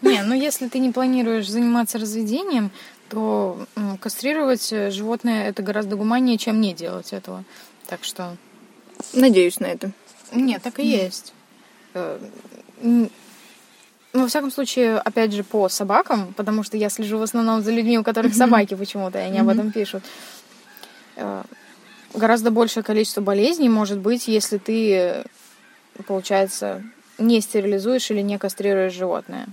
Не, 0.02 0.24
ну 0.24 0.34
если 0.34 0.68
ты 0.68 0.80
не 0.80 0.92
планируешь 0.92 1.48
заниматься 1.48 2.00
разведением, 2.00 2.72
то 3.10 3.68
кастрировать 4.00 4.74
э, 4.74 4.90
животное 4.90 5.48
это 5.48 5.62
гораздо 5.62 5.96
гуманнее, 5.96 6.38
чем 6.38 6.60
не 6.60 6.74
делать 6.74 7.14
этого. 7.14 7.44
Так 7.88 8.04
что... 8.04 8.36
Надеюсь 9.14 9.60
на 9.60 9.66
это. 9.66 9.92
Нет, 10.32 10.64
так 10.64 10.80
и 10.80 10.88
есть. 10.88 11.34
Ну, 14.13 14.24
во 14.24 14.27
всяком 14.27 14.51
случае, 14.51 14.98
опять 14.98 15.32
же, 15.32 15.44
по 15.44 15.70
собакам, 15.70 16.34
потому 16.34 16.63
что 16.63 16.77
я 16.77 16.89
слежу 16.89 17.18
в 17.18 17.22
основном 17.22 17.62
за 17.62 17.72
людьми, 17.72 17.98
у 17.98 18.03
которых 18.03 18.34
собаки 18.34 18.75
почему-то, 18.75 19.20
и 19.20 19.22
они 19.22 19.39
об 19.39 19.50
этом 19.50 19.72
пишут. 19.72 20.03
Э, 21.15 21.44
гораздо 22.13 22.51
большее 22.51 22.84
количество 22.84 23.22
болезней 23.22 23.70
может 23.70 24.00
быть, 24.00 24.27
если 24.27 24.58
ты, 24.58 25.24
получается, 26.08 26.84
не 27.18 27.39
стерилизуешь 27.41 28.12
или 28.12 28.22
не 28.22 28.38
кастрируешь 28.38 28.94
животное. 28.94 29.48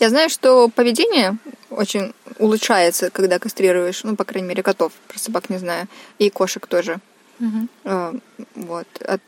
Я 0.00 0.10
знаю, 0.10 0.28
что 0.28 0.68
поведение 0.68 1.38
очень 1.70 2.12
улучшается, 2.38 3.10
когда 3.10 3.38
кастрируешь, 3.38 4.04
ну, 4.04 4.14
по 4.14 4.24
крайней 4.24 4.48
мере, 4.48 4.62
котов, 4.62 4.92
про 5.08 5.18
собак 5.18 5.48
не 5.48 5.58
знаю, 5.58 5.86
и 6.18 6.28
кошек 6.28 6.66
тоже. 6.66 6.98
Угу. 7.40 8.20
Вот. 8.56 8.86
От 9.00 9.22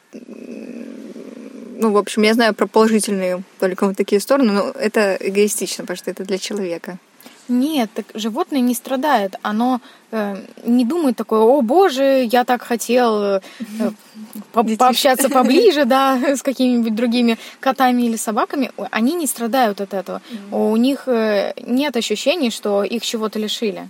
ну, 1.76 1.93
в 1.93 1.97
общем, 1.97 2.23
я 2.23 2.35
знаю 2.35 2.55
про 2.55 2.67
положительные 2.67 3.43
только 3.59 3.87
вот 3.87 3.97
такие 3.97 4.21
стороны, 4.21 4.52
но 4.52 4.71
это 4.71 5.17
эгоистично, 5.21 5.85
потому 5.85 5.97
что 5.97 6.11
это 6.11 6.25
для 6.25 6.38
человека. 6.38 6.99
Нет, 7.49 7.91
так 7.95 8.07
животное 8.14 8.61
не 8.61 8.75
страдает. 8.75 9.35
Оно 9.43 9.81
э, 10.12 10.37
не 10.64 10.85
думает 10.85 11.17
такое, 11.17 11.41
о 11.41 11.61
боже, 11.61 12.29
я 12.31 12.45
так 12.45 12.62
хотел 12.62 13.23
э, 13.23 13.41
по 14.52 14.62
пообщаться 14.62 15.29
поближе, 15.29 15.85
да, 15.85 16.19
с 16.37 16.43
какими-нибудь 16.43 16.95
другими 16.95 17.37
котами 17.59 18.02
или 18.02 18.17
собаками. 18.17 18.71
Они 18.91 19.14
не 19.14 19.26
страдают 19.26 19.81
от 19.81 19.93
этого. 19.93 20.23
У 20.52 20.76
них 20.76 21.09
э, 21.09 21.52
нет 21.57 21.97
ощущений, 21.97 22.50
что 22.50 22.85
их 22.85 23.05
чего-то 23.05 23.38
лишили. 23.41 23.88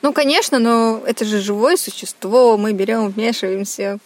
Ну, 0.00 0.12
конечно, 0.12 0.58
но 0.58 1.00
это 1.06 1.24
же 1.24 1.40
живое 1.40 1.76
существо. 1.76 2.56
Мы 2.56 2.72
берем, 2.72 3.08
вмешиваемся 3.08 3.98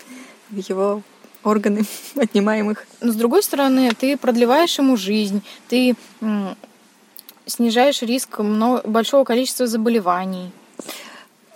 в 0.50 0.56
его 0.56 1.02
органы, 1.44 1.84
отнимаем 2.16 2.70
их. 2.70 2.86
Но 3.00 3.12
с 3.12 3.16
другой 3.16 3.42
стороны, 3.42 3.90
ты 3.98 4.16
продлеваешь 4.16 4.78
ему 4.78 4.96
жизнь, 4.96 5.42
ты 5.68 5.94
снижаешь 7.46 8.02
риск 8.02 8.40
большого 8.40 9.24
количества 9.24 9.66
заболеваний. 9.66 10.50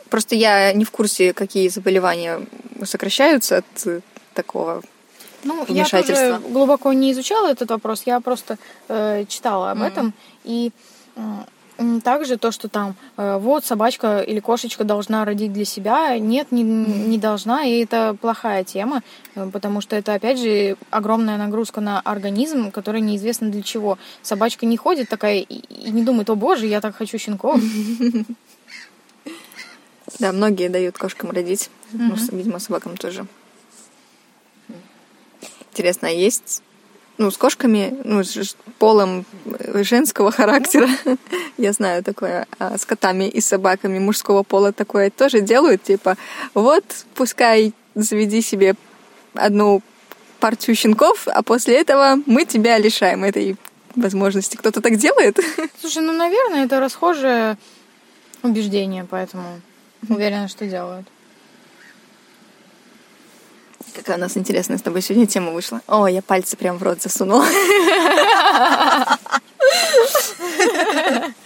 Просто 0.09 0.35
я 0.35 0.73
не 0.73 0.85
в 0.85 0.91
курсе, 0.91 1.33
какие 1.33 1.69
заболевания 1.69 2.47
сокращаются 2.85 3.59
от 3.59 4.03
такого 4.35 4.83
ну, 5.45 5.65
я 5.69 5.85
тоже 5.85 6.41
глубоко 6.49 6.93
не 6.93 7.13
изучала 7.13 7.51
этот 7.51 7.71
вопрос, 7.71 8.03
я 8.07 8.21
просто 8.21 8.59
э, 8.89 9.25
читала 9.29 9.73
об 9.73 9.79
mm. 9.79 9.87
этом 9.87 10.15
и 10.45 10.71
э, 11.17 11.21
также 12.03 12.37
то, 12.37 12.51
что 12.53 12.69
там 12.69 12.95
э, 13.17 13.39
вот 13.39 13.65
собачка 13.65 14.21
или 14.21 14.41
кошечка 14.41 14.85
должна 14.85 15.25
родить 15.25 15.53
для 15.53 15.65
себя, 15.65 16.19
нет, 16.19 16.53
не, 16.53 16.63
не 16.63 17.19
должна, 17.19 17.65
и 17.65 17.83
это 17.83 18.17
плохая 18.21 18.65
тема, 18.65 19.03
э, 19.35 19.49
потому 19.53 19.81
что 19.81 19.97
это, 19.97 20.15
опять 20.15 20.39
же, 20.39 20.77
огромная 20.91 21.39
нагрузка 21.39 21.81
на 21.81 22.01
организм, 22.01 22.71
который 22.71 23.01
неизвестно 23.01 23.51
для 23.51 23.63
чего. 23.63 23.99
Собачка 24.23 24.67
не 24.67 24.77
ходит 24.77 25.09
такая 25.09 25.39
и 25.39 25.91
не 25.91 26.03
думает, 26.03 26.31
о 26.31 26.35
боже, 26.35 26.67
я 26.67 26.81
так 26.81 26.97
хочу 26.97 27.19
щенков. 27.19 27.61
Да, 30.19 30.33
многие 30.33 30.69
дают 30.69 30.99
кошкам 30.99 31.31
родить, 31.31 31.71
ну, 31.93 32.15
видимо, 32.33 32.59
собакам 32.59 32.97
тоже. 32.97 33.27
Интересно, 35.71 36.09
а 36.09 36.11
есть 36.11 36.63
ну, 37.19 37.31
с 37.31 37.37
кошками, 37.37 37.95
ну, 38.05 38.25
с 38.25 38.57
полом 38.79 39.25
женского 39.75 40.31
характера, 40.33 40.89
я 41.63 41.73
знаю 41.73 42.03
такое, 42.03 42.47
а 42.59 42.77
с 42.77 42.85
котами 42.85 43.29
и 43.29 43.41
собаками 43.41 43.99
мужского 43.99 44.43
пола 44.43 44.73
такое 44.73 45.11
тоже 45.11 45.41
делают, 45.41 45.83
типа, 45.83 46.17
вот, 46.55 46.85
пускай 47.15 47.73
заведи 47.95 48.43
себе 48.43 48.75
одну 49.35 49.81
партию 50.41 50.75
щенков, 50.77 51.29
а 51.29 51.43
после 51.43 51.81
этого 51.81 52.19
мы 52.27 52.45
тебя 52.45 52.79
лишаем 52.79 53.25
этой 53.25 53.57
возможности. 53.95 54.57
Кто-то 54.57 54.81
так 54.81 54.97
делает? 54.97 55.39
Слушай, 55.81 56.03
ну, 56.03 56.13
наверное, 56.13 56.65
это 56.65 56.81
расхожее 56.81 57.57
убеждение, 58.43 59.07
поэтому 59.09 59.61
уверена, 60.09 60.49
что 60.49 60.67
делают. 60.67 61.07
Какая 63.95 64.17
у 64.17 64.21
нас 64.21 64.37
интересная 64.37 64.79
с 64.79 64.83
тобой 64.83 65.03
сегодня 65.03 65.27
тема 65.27 65.53
вышла. 65.53 65.81
О, 65.87 66.07
я 66.09 66.23
пальцы 66.23 66.57
прям 66.57 66.79
в 66.79 66.83
рот 66.83 67.03
засунула. 67.03 67.47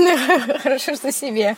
Хорошо, 0.62 0.94
что 0.94 1.12
себе. 1.12 1.56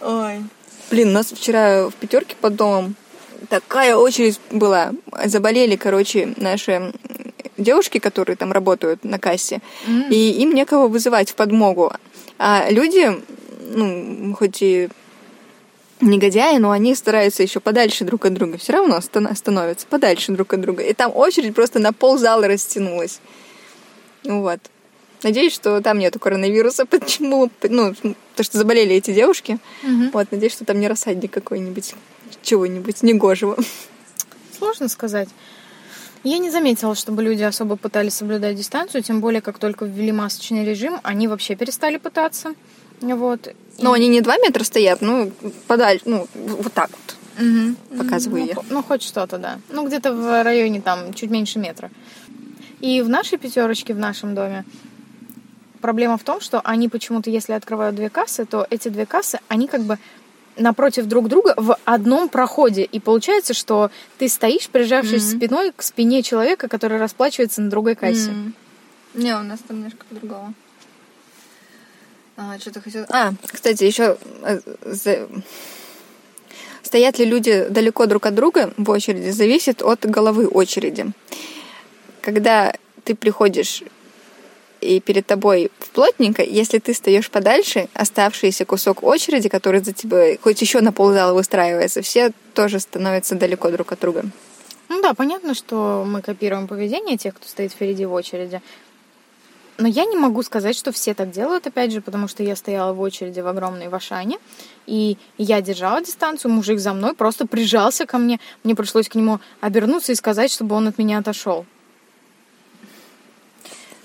Ой. 0.00 0.44
Блин, 0.90 1.08
у 1.08 1.12
нас 1.12 1.32
вчера 1.32 1.88
в 1.88 1.94
пятерке 1.94 2.36
под 2.40 2.56
домом 2.56 2.94
такая 3.48 3.96
очередь 3.96 4.40
была. 4.50 4.92
Заболели, 5.24 5.76
короче, 5.76 6.34
наши 6.36 6.92
девушки, 7.56 7.98
которые 7.98 8.36
там 8.36 8.52
работают 8.52 9.04
на 9.04 9.18
кассе, 9.18 9.60
mm. 9.86 10.10
и 10.10 10.42
им 10.42 10.54
некого 10.54 10.88
вызывать 10.88 11.30
в 11.30 11.34
подмогу. 11.34 11.92
А 12.38 12.70
люди, 12.70 13.10
ну, 13.74 14.34
хоть 14.34 14.62
и 14.62 14.88
негодяи, 16.00 16.58
но 16.58 16.70
они 16.70 16.94
стараются 16.94 17.42
еще 17.42 17.60
подальше 17.60 18.04
друг 18.04 18.24
от 18.24 18.34
друга. 18.34 18.58
Все 18.58 18.72
равно 18.72 19.00
становятся 19.00 19.86
подальше 19.86 20.32
друг 20.32 20.52
от 20.54 20.60
друга. 20.60 20.82
И 20.84 20.92
там 20.92 21.14
очередь 21.14 21.54
просто 21.54 21.80
на 21.80 21.92
пол 21.92 22.18
зала 22.18 22.46
растянулась. 22.46 23.20
Вот. 24.24 24.60
Надеюсь, 25.22 25.52
что 25.52 25.80
там 25.80 25.98
нету 25.98 26.18
коронавируса. 26.18 26.86
Почему? 26.86 27.50
Ну, 27.62 27.94
то, 28.36 28.42
что 28.42 28.58
заболели 28.58 28.94
эти 28.94 29.12
девушки. 29.12 29.58
Угу. 29.82 30.10
Вот, 30.12 30.30
надеюсь, 30.30 30.52
что 30.52 30.64
там 30.64 30.78
не 30.78 30.88
рассадник 30.88 31.32
какой-нибудь, 31.32 31.94
чего-нибудь 32.42 33.02
негожего. 33.02 33.56
Сложно 34.56 34.88
сказать. 34.88 35.28
Я 36.24 36.38
не 36.38 36.50
заметила, 36.50 36.94
чтобы 36.94 37.22
люди 37.22 37.42
особо 37.42 37.76
пытались 37.76 38.14
соблюдать 38.14 38.56
дистанцию, 38.56 39.02
тем 39.02 39.20
более, 39.20 39.40
как 39.40 39.58
только 39.58 39.84
ввели 39.84 40.10
масочный 40.10 40.64
режим, 40.64 40.98
они 41.04 41.28
вообще 41.28 41.54
перестали 41.54 41.96
пытаться. 41.96 42.54
Вот. 43.00 43.54
Но 43.78 43.92
они 43.92 44.08
не 44.08 44.20
два 44.20 44.36
метра 44.38 44.64
стоят, 44.64 45.00
ну, 45.00 45.30
подальше, 45.68 46.02
ну, 46.06 46.26
вот 46.34 46.72
так 46.72 46.90
вот. 46.90 47.16
Угу. 47.46 47.98
Показываю 47.98 48.42
ну, 48.42 48.48
я. 48.48 48.56
Ну, 48.68 48.82
хоть 48.82 49.02
что-то, 49.02 49.38
да. 49.38 49.60
Ну, 49.70 49.86
где-то 49.86 50.12
в 50.12 50.42
районе 50.42 50.80
там 50.80 51.14
чуть 51.14 51.30
меньше 51.30 51.60
метра. 51.60 51.90
И 52.80 53.00
в 53.00 53.08
нашей 53.08 53.38
пятерочке, 53.38 53.94
в 53.94 53.98
нашем 53.98 54.34
доме, 54.34 54.64
проблема 55.78 56.18
в 56.18 56.22
том, 56.22 56.40
что 56.40 56.60
они 56.60 56.88
почему-то, 56.88 57.30
если 57.30 57.52
открывают 57.52 57.96
две 57.96 58.10
кассы, 58.10 58.44
то 58.44 58.66
эти 58.70 58.88
две 58.88 59.06
кассы, 59.06 59.40
они 59.48 59.66
как 59.68 59.82
бы 59.82 59.98
напротив 60.56 61.06
друг 61.06 61.28
друга 61.28 61.54
в 61.56 61.76
одном 61.84 62.28
проходе. 62.28 62.82
И 62.82 63.00
получается, 63.00 63.54
что 63.54 63.90
ты 64.18 64.28
стоишь, 64.28 64.68
прижавшись 64.68 65.22
mm-hmm. 65.22 65.36
спиной 65.36 65.72
к 65.74 65.82
спине 65.82 66.22
человека, 66.22 66.68
который 66.68 66.98
расплачивается 66.98 67.62
на 67.62 67.70
другой 67.70 67.94
кассе. 67.94 68.30
Mm-hmm. 68.30 68.52
Не, 69.14 69.36
у 69.36 69.42
нас 69.42 69.60
там 69.66 69.78
немножко 69.78 70.04
по-другому. 70.08 70.54
А, 72.36 72.58
что-то 72.58 72.80
хотела... 72.80 73.06
А, 73.10 73.32
кстати, 73.46 73.84
еще 73.84 74.16
э, 74.42 74.60
стоят 76.82 77.18
ли 77.18 77.24
люди 77.24 77.66
далеко 77.68 78.06
друг 78.06 78.26
от 78.26 78.34
друга 78.34 78.72
в 78.76 78.88
очереди, 78.90 79.30
зависит 79.30 79.82
от 79.82 80.06
головы 80.06 80.46
очереди. 80.46 81.06
Когда 82.20 82.74
ты 83.04 83.14
приходишь 83.14 83.82
и 84.80 85.00
перед 85.00 85.26
тобой 85.26 85.70
плотненько, 85.92 86.42
если 86.42 86.78
ты 86.78 86.94
стоишь 86.94 87.30
подальше, 87.30 87.88
оставшийся 87.94 88.64
кусок 88.64 89.02
очереди, 89.02 89.48
который 89.48 89.80
за 89.80 89.92
тебя 89.92 90.36
хоть 90.42 90.60
еще 90.60 90.80
на 90.80 90.92
ползала 90.92 91.34
выстраивается, 91.34 92.02
все 92.02 92.32
тоже 92.54 92.80
становятся 92.80 93.34
далеко 93.34 93.70
друг 93.70 93.92
от 93.92 94.00
друга. 94.00 94.24
Ну 94.88 95.02
да, 95.02 95.14
понятно, 95.14 95.54
что 95.54 96.04
мы 96.06 96.22
копируем 96.22 96.66
поведение 96.66 97.16
тех, 97.16 97.34
кто 97.34 97.46
стоит 97.48 97.72
впереди 97.72 98.06
в 98.06 98.12
очереди. 98.12 98.62
Но 99.76 99.86
я 99.86 100.06
не 100.06 100.16
могу 100.16 100.42
сказать, 100.42 100.76
что 100.76 100.90
все 100.90 101.14
так 101.14 101.30
делают, 101.30 101.66
опять 101.68 101.92
же, 101.92 102.00
потому 102.00 102.26
что 102.26 102.42
я 102.42 102.56
стояла 102.56 102.92
в 102.92 103.00
очереди 103.00 103.38
в 103.38 103.46
огромной 103.46 103.88
Вашане, 103.88 104.38
и 104.86 105.16
я 105.36 105.60
держала 105.60 106.00
дистанцию, 106.02 106.50
мужик 106.50 106.80
за 106.80 106.92
мной 106.94 107.14
просто 107.14 107.46
прижался 107.46 108.04
ко 108.04 108.18
мне. 108.18 108.40
Мне 108.64 108.74
пришлось 108.74 109.08
к 109.08 109.14
нему 109.14 109.38
обернуться 109.60 110.10
и 110.10 110.16
сказать, 110.16 110.50
чтобы 110.50 110.74
он 110.74 110.88
от 110.88 110.98
меня 110.98 111.18
отошел. 111.18 111.64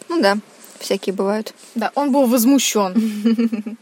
Ну 0.09 0.21
да, 0.21 0.38
всякие 0.84 1.13
бывают. 1.13 1.54
Да, 1.76 1.91
он 1.96 2.12
был 2.12 2.26
возмущен. 2.28 3.78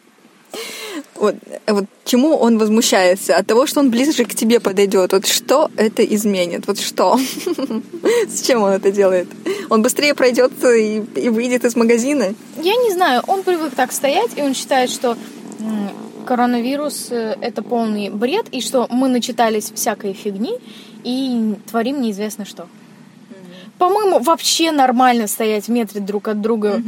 вот, 1.16 1.36
вот 1.68 1.86
чему 2.06 2.36
он 2.36 2.58
возмущается? 2.58 3.36
От 3.36 3.48
того, 3.48 3.66
что 3.66 3.80
он 3.80 3.90
ближе 3.90 4.26
к 4.26 4.34
тебе 4.34 4.60
подойдет. 4.60 5.14
Вот 5.14 5.28
что 5.28 5.70
это 5.78 6.04
изменит? 6.04 6.68
Вот 6.68 6.80
что? 6.80 7.20
С 8.30 8.42
чем 8.42 8.64
он 8.64 8.72
это 8.72 8.92
делает? 8.92 9.28
Он 9.70 9.82
быстрее 9.82 10.14
пройдет 10.14 10.52
и, 10.64 11.04
и 11.16 11.30
выйдет 11.30 11.66
из 11.66 11.76
магазина? 11.76 12.34
Я 12.58 12.76
не 12.76 12.92
знаю, 12.92 13.24
он 13.28 13.44
привык 13.44 13.74
так 13.76 13.92
стоять, 13.92 14.32
и 14.38 14.42
он 14.42 14.54
считает, 14.54 14.90
что 14.90 15.18
коронавирус 16.26 17.08
э, 17.12 17.36
это 17.42 17.62
полный 17.62 18.10
бред, 18.10 18.46
и 18.52 18.62
что 18.62 18.88
мы 18.90 19.10
начитались 19.10 19.72
всякой 19.74 20.14
фигни 20.14 20.54
и 21.04 21.56
творим 21.70 22.02
неизвестно 22.02 22.46
что. 22.46 22.68
По-моему, 23.82 24.20
вообще 24.20 24.72
нормально 24.72 25.26
стоять 25.26 25.65
в 25.65 25.70
метре 25.70 26.02
друг 26.02 26.28
от 26.28 26.39
друга 26.39 26.84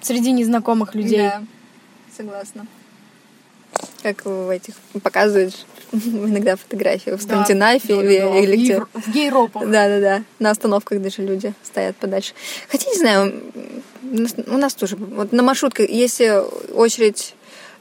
среди 0.00 0.30
незнакомых 0.30 0.94
людей. 0.94 1.18
Да, 1.18 1.42
согласна. 2.16 2.64
Как 4.04 4.24
в 4.24 4.48
этих 4.48 4.74
показывают 5.02 5.66
иногда 5.92 6.54
фотографии 6.54 7.10
в 7.10 7.20
Скандинавии 7.20 7.88
да, 7.88 8.30
да, 8.30 8.38
или 8.38 8.54
где. 8.54 8.80
В 8.80 9.12
Гейропах. 9.12 9.68
Да, 9.68 9.88
да, 9.88 10.00
да. 10.00 10.22
На 10.38 10.50
остановках 10.50 11.02
даже 11.02 11.22
люди 11.22 11.54
стоят 11.64 11.96
подальше. 11.96 12.34
Хотя, 12.68 12.88
не 12.88 12.98
знаю, 12.98 13.42
у 14.46 14.58
нас 14.58 14.74
тоже. 14.74 14.94
Вот 14.94 15.32
на 15.32 15.42
маршрутках, 15.42 15.88
если 15.88 16.40
очередь 16.72 17.34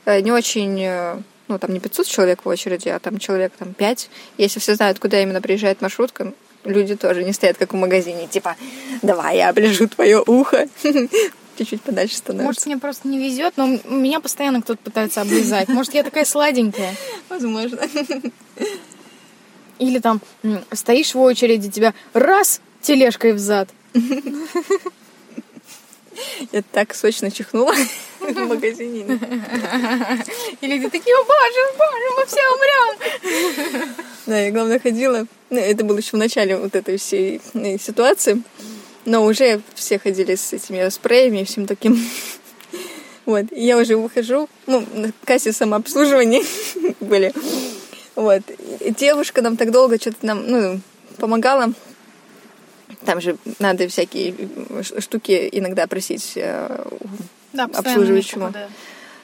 э, 0.06 0.22
не 0.22 0.32
очень 0.32 0.82
э, 0.82 1.22
ну, 1.48 1.60
там 1.60 1.74
не 1.74 1.80
500 1.80 2.08
человек 2.08 2.44
в 2.44 2.48
очереди, 2.50 2.90
а 2.90 2.98
там 2.98 3.20
человек 3.20 3.54
там 3.56 3.76
5. 3.76 4.10
Если 4.40 4.60
все 4.60 4.74
знают, 4.74 4.98
куда 4.98 5.22
именно 5.22 5.42
приезжает 5.42 5.84
маршрутка, 5.84 6.34
люди 6.68 6.96
тоже 6.96 7.24
не 7.24 7.34
стоят, 7.34 7.58
как 7.58 7.74
в 7.74 7.76
магазине, 7.76 8.28
типа, 8.28 8.56
давай 9.02 9.38
я 9.38 9.50
оближу 9.50 9.88
твое 9.88 10.22
ухо. 10.26 10.68
Чуть-чуть 11.58 11.82
подальше 11.82 12.18
становится. 12.18 12.46
Может, 12.46 12.66
мне 12.68 12.78
просто 12.78 13.08
не 13.08 13.18
везет, 13.18 13.54
но 13.58 13.68
меня 13.86 14.20
постоянно 14.20 14.62
кто-то 14.62 14.80
пытается 14.84 15.22
облизать. 15.22 15.70
Может, 15.70 15.96
я 15.96 16.04
такая 16.04 16.24
сладенькая. 16.24 16.94
Возможно. 17.30 17.80
Или 19.80 20.00
там 20.00 20.22
стоишь 20.72 21.16
в 21.16 21.20
очереди, 21.20 21.72
тебя 21.72 21.96
раз 22.14 22.62
тележкой 22.82 23.34
в 23.34 23.40
зад. 23.40 23.70
Я 26.52 26.64
так 26.72 26.96
сочно 26.96 27.30
чихнула 27.30 27.76
в 28.34 28.48
магазине. 28.48 29.04
Или 30.62 30.80
ты 30.84 30.90
такие, 30.90 31.16
боже, 31.16 31.62
боже, 31.78 32.08
мы 32.18 32.26
все 32.26 32.42
умрем. 32.56 33.94
Да, 34.26 34.40
я, 34.40 34.52
главное, 34.52 34.80
ходила. 34.80 35.26
Ну, 35.50 35.58
это 35.58 35.84
было 35.84 35.98
еще 35.98 36.12
в 36.12 36.20
начале 36.20 36.58
вот 36.58 36.76
этой 36.76 36.98
всей 36.98 37.42
э, 37.54 37.78
ситуации. 37.78 38.42
Но 39.06 39.24
уже 39.24 39.62
все 39.76 40.00
ходили 40.00 40.36
с 40.36 40.52
этими 40.52 40.90
спреями 40.90 41.40
и 41.40 41.46
всем 41.46 41.66
таким. 41.66 41.98
Вот, 43.26 43.46
и 43.52 43.66
я 43.66 43.78
уже 43.78 43.98
выхожу, 43.98 44.48
ну, 44.68 44.86
на 44.94 45.12
кассе 45.26 45.52
самообслуживания 45.52 46.44
были. 47.02 47.34
Вот, 48.16 48.42
и 48.80 48.92
девушка 48.92 49.42
нам 49.42 49.58
так 49.58 49.72
долго 49.72 50.00
что-то 50.00 50.26
нам, 50.26 50.48
ну, 50.48 50.82
помогала. 51.18 51.74
Там 53.06 53.22
же 53.22 53.38
надо 53.60 53.88
всякие 53.88 54.34
штуки 55.00 55.50
иногда 55.52 55.88
просить 55.88 56.34
э, 56.36 56.86
да, 57.66 57.80
обслуживающему. 57.80 58.52
Да. 58.52 58.70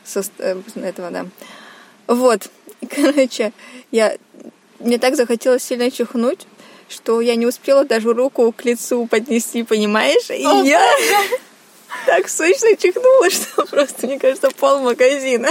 Со 0.04 0.24
э, 0.40 0.60
этого, 0.76 1.12
да. 1.12 1.26
Вот. 2.08 2.50
Короче, 2.90 3.54
я 3.92 4.18
мне 4.80 4.98
так 4.98 5.16
захотелось 5.16 5.64
сильно 5.64 5.90
чихнуть, 5.90 6.46
что 6.90 7.22
я 7.22 7.36
не 7.36 7.46
успела 7.46 7.86
даже 7.86 8.14
руку 8.14 8.52
к 8.52 8.66
лицу 8.66 9.08
поднести, 9.08 9.64
понимаешь? 9.64 10.30
И 10.30 10.46
О, 10.46 10.64
я 10.64 10.80
боже. 10.80 11.40
так 12.06 12.30
сочно 12.30 12.76
чихнула, 12.76 13.30
что 13.30 13.66
просто, 13.66 14.08
мне 14.08 14.20
кажется, 14.20 14.50
пол 14.52 14.80
магазина. 14.80 15.50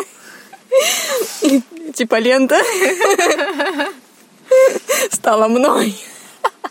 И, 1.42 1.62
типа 1.94 2.18
лента 2.18 2.60
стала 5.10 5.48
мной. 5.48 5.94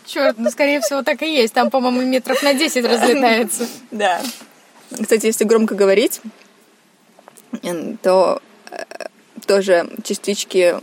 Черт, 0.06 0.36
ну 0.38 0.50
скорее 0.50 0.80
всего 0.80 1.02
так 1.02 1.22
и 1.22 1.32
есть. 1.32 1.54
Там, 1.54 1.70
по-моему, 1.70 2.02
метров 2.02 2.42
на 2.42 2.54
10 2.54 2.84
разлетается. 2.84 3.68
Да. 3.90 4.20
Кстати, 5.00 5.26
если 5.26 5.44
громко 5.44 5.74
говорить, 5.74 6.20
то 8.02 8.42
э, 8.70 8.84
тоже 9.46 9.88
частички 10.02 10.76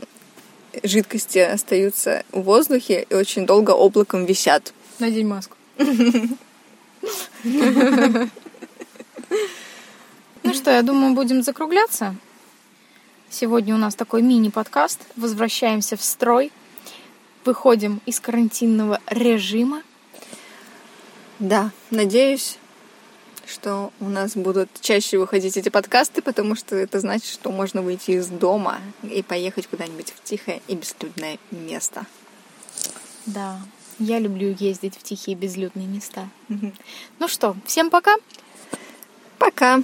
жидкости 0.84 1.40
остаются 1.40 2.24
в 2.32 2.42
воздухе 2.42 3.06
и 3.10 3.14
очень 3.16 3.46
долго 3.46 3.72
облаком 3.72 4.26
висят. 4.26 4.74
Надень 5.00 5.28
маску. 5.28 5.56
Ну 10.42 10.54
что, 10.54 10.72
я 10.72 10.82
думаю, 10.82 11.14
будем 11.14 11.44
закругляться. 11.44 12.16
Сегодня 13.30 13.76
у 13.76 13.78
нас 13.78 13.94
такой 13.94 14.22
мини-подкаст. 14.22 15.00
Возвращаемся 15.16 15.96
в 15.96 16.02
строй. 16.02 16.52
Выходим 17.46 18.02
из 18.06 18.20
карантинного 18.20 19.00
режима. 19.06 19.84
Да, 21.38 21.72
надеюсь, 21.92 22.58
что 23.50 23.92
у 24.00 24.06
нас 24.06 24.36
будут 24.36 24.70
чаще 24.82 25.18
выходить 25.18 25.58
эти 25.58 25.70
подкасты, 25.70 26.22
потому 26.22 26.56
что 26.56 26.76
это 26.76 27.00
значит, 27.00 27.28
что 27.28 27.52
можно 27.52 27.82
выйти 27.82 28.12
из 28.12 28.28
дома 28.28 28.80
и 29.04 29.24
поехать 29.24 29.68
куда-нибудь 29.68 30.14
в 30.16 30.24
тихое 30.24 30.62
и 30.68 30.76
безлюдное 30.76 31.40
место. 31.52 32.06
Да, 33.26 33.60
я 34.00 34.20
люблю 34.20 34.56
ездить 34.60 34.96
в 34.96 35.04
тихие 35.04 35.36
безлюдные 35.36 35.88
места. 35.88 36.30
Ну 36.48 37.28
что, 37.28 37.56
всем 37.66 37.90
пока. 37.90 38.16
Пока. 39.38 39.82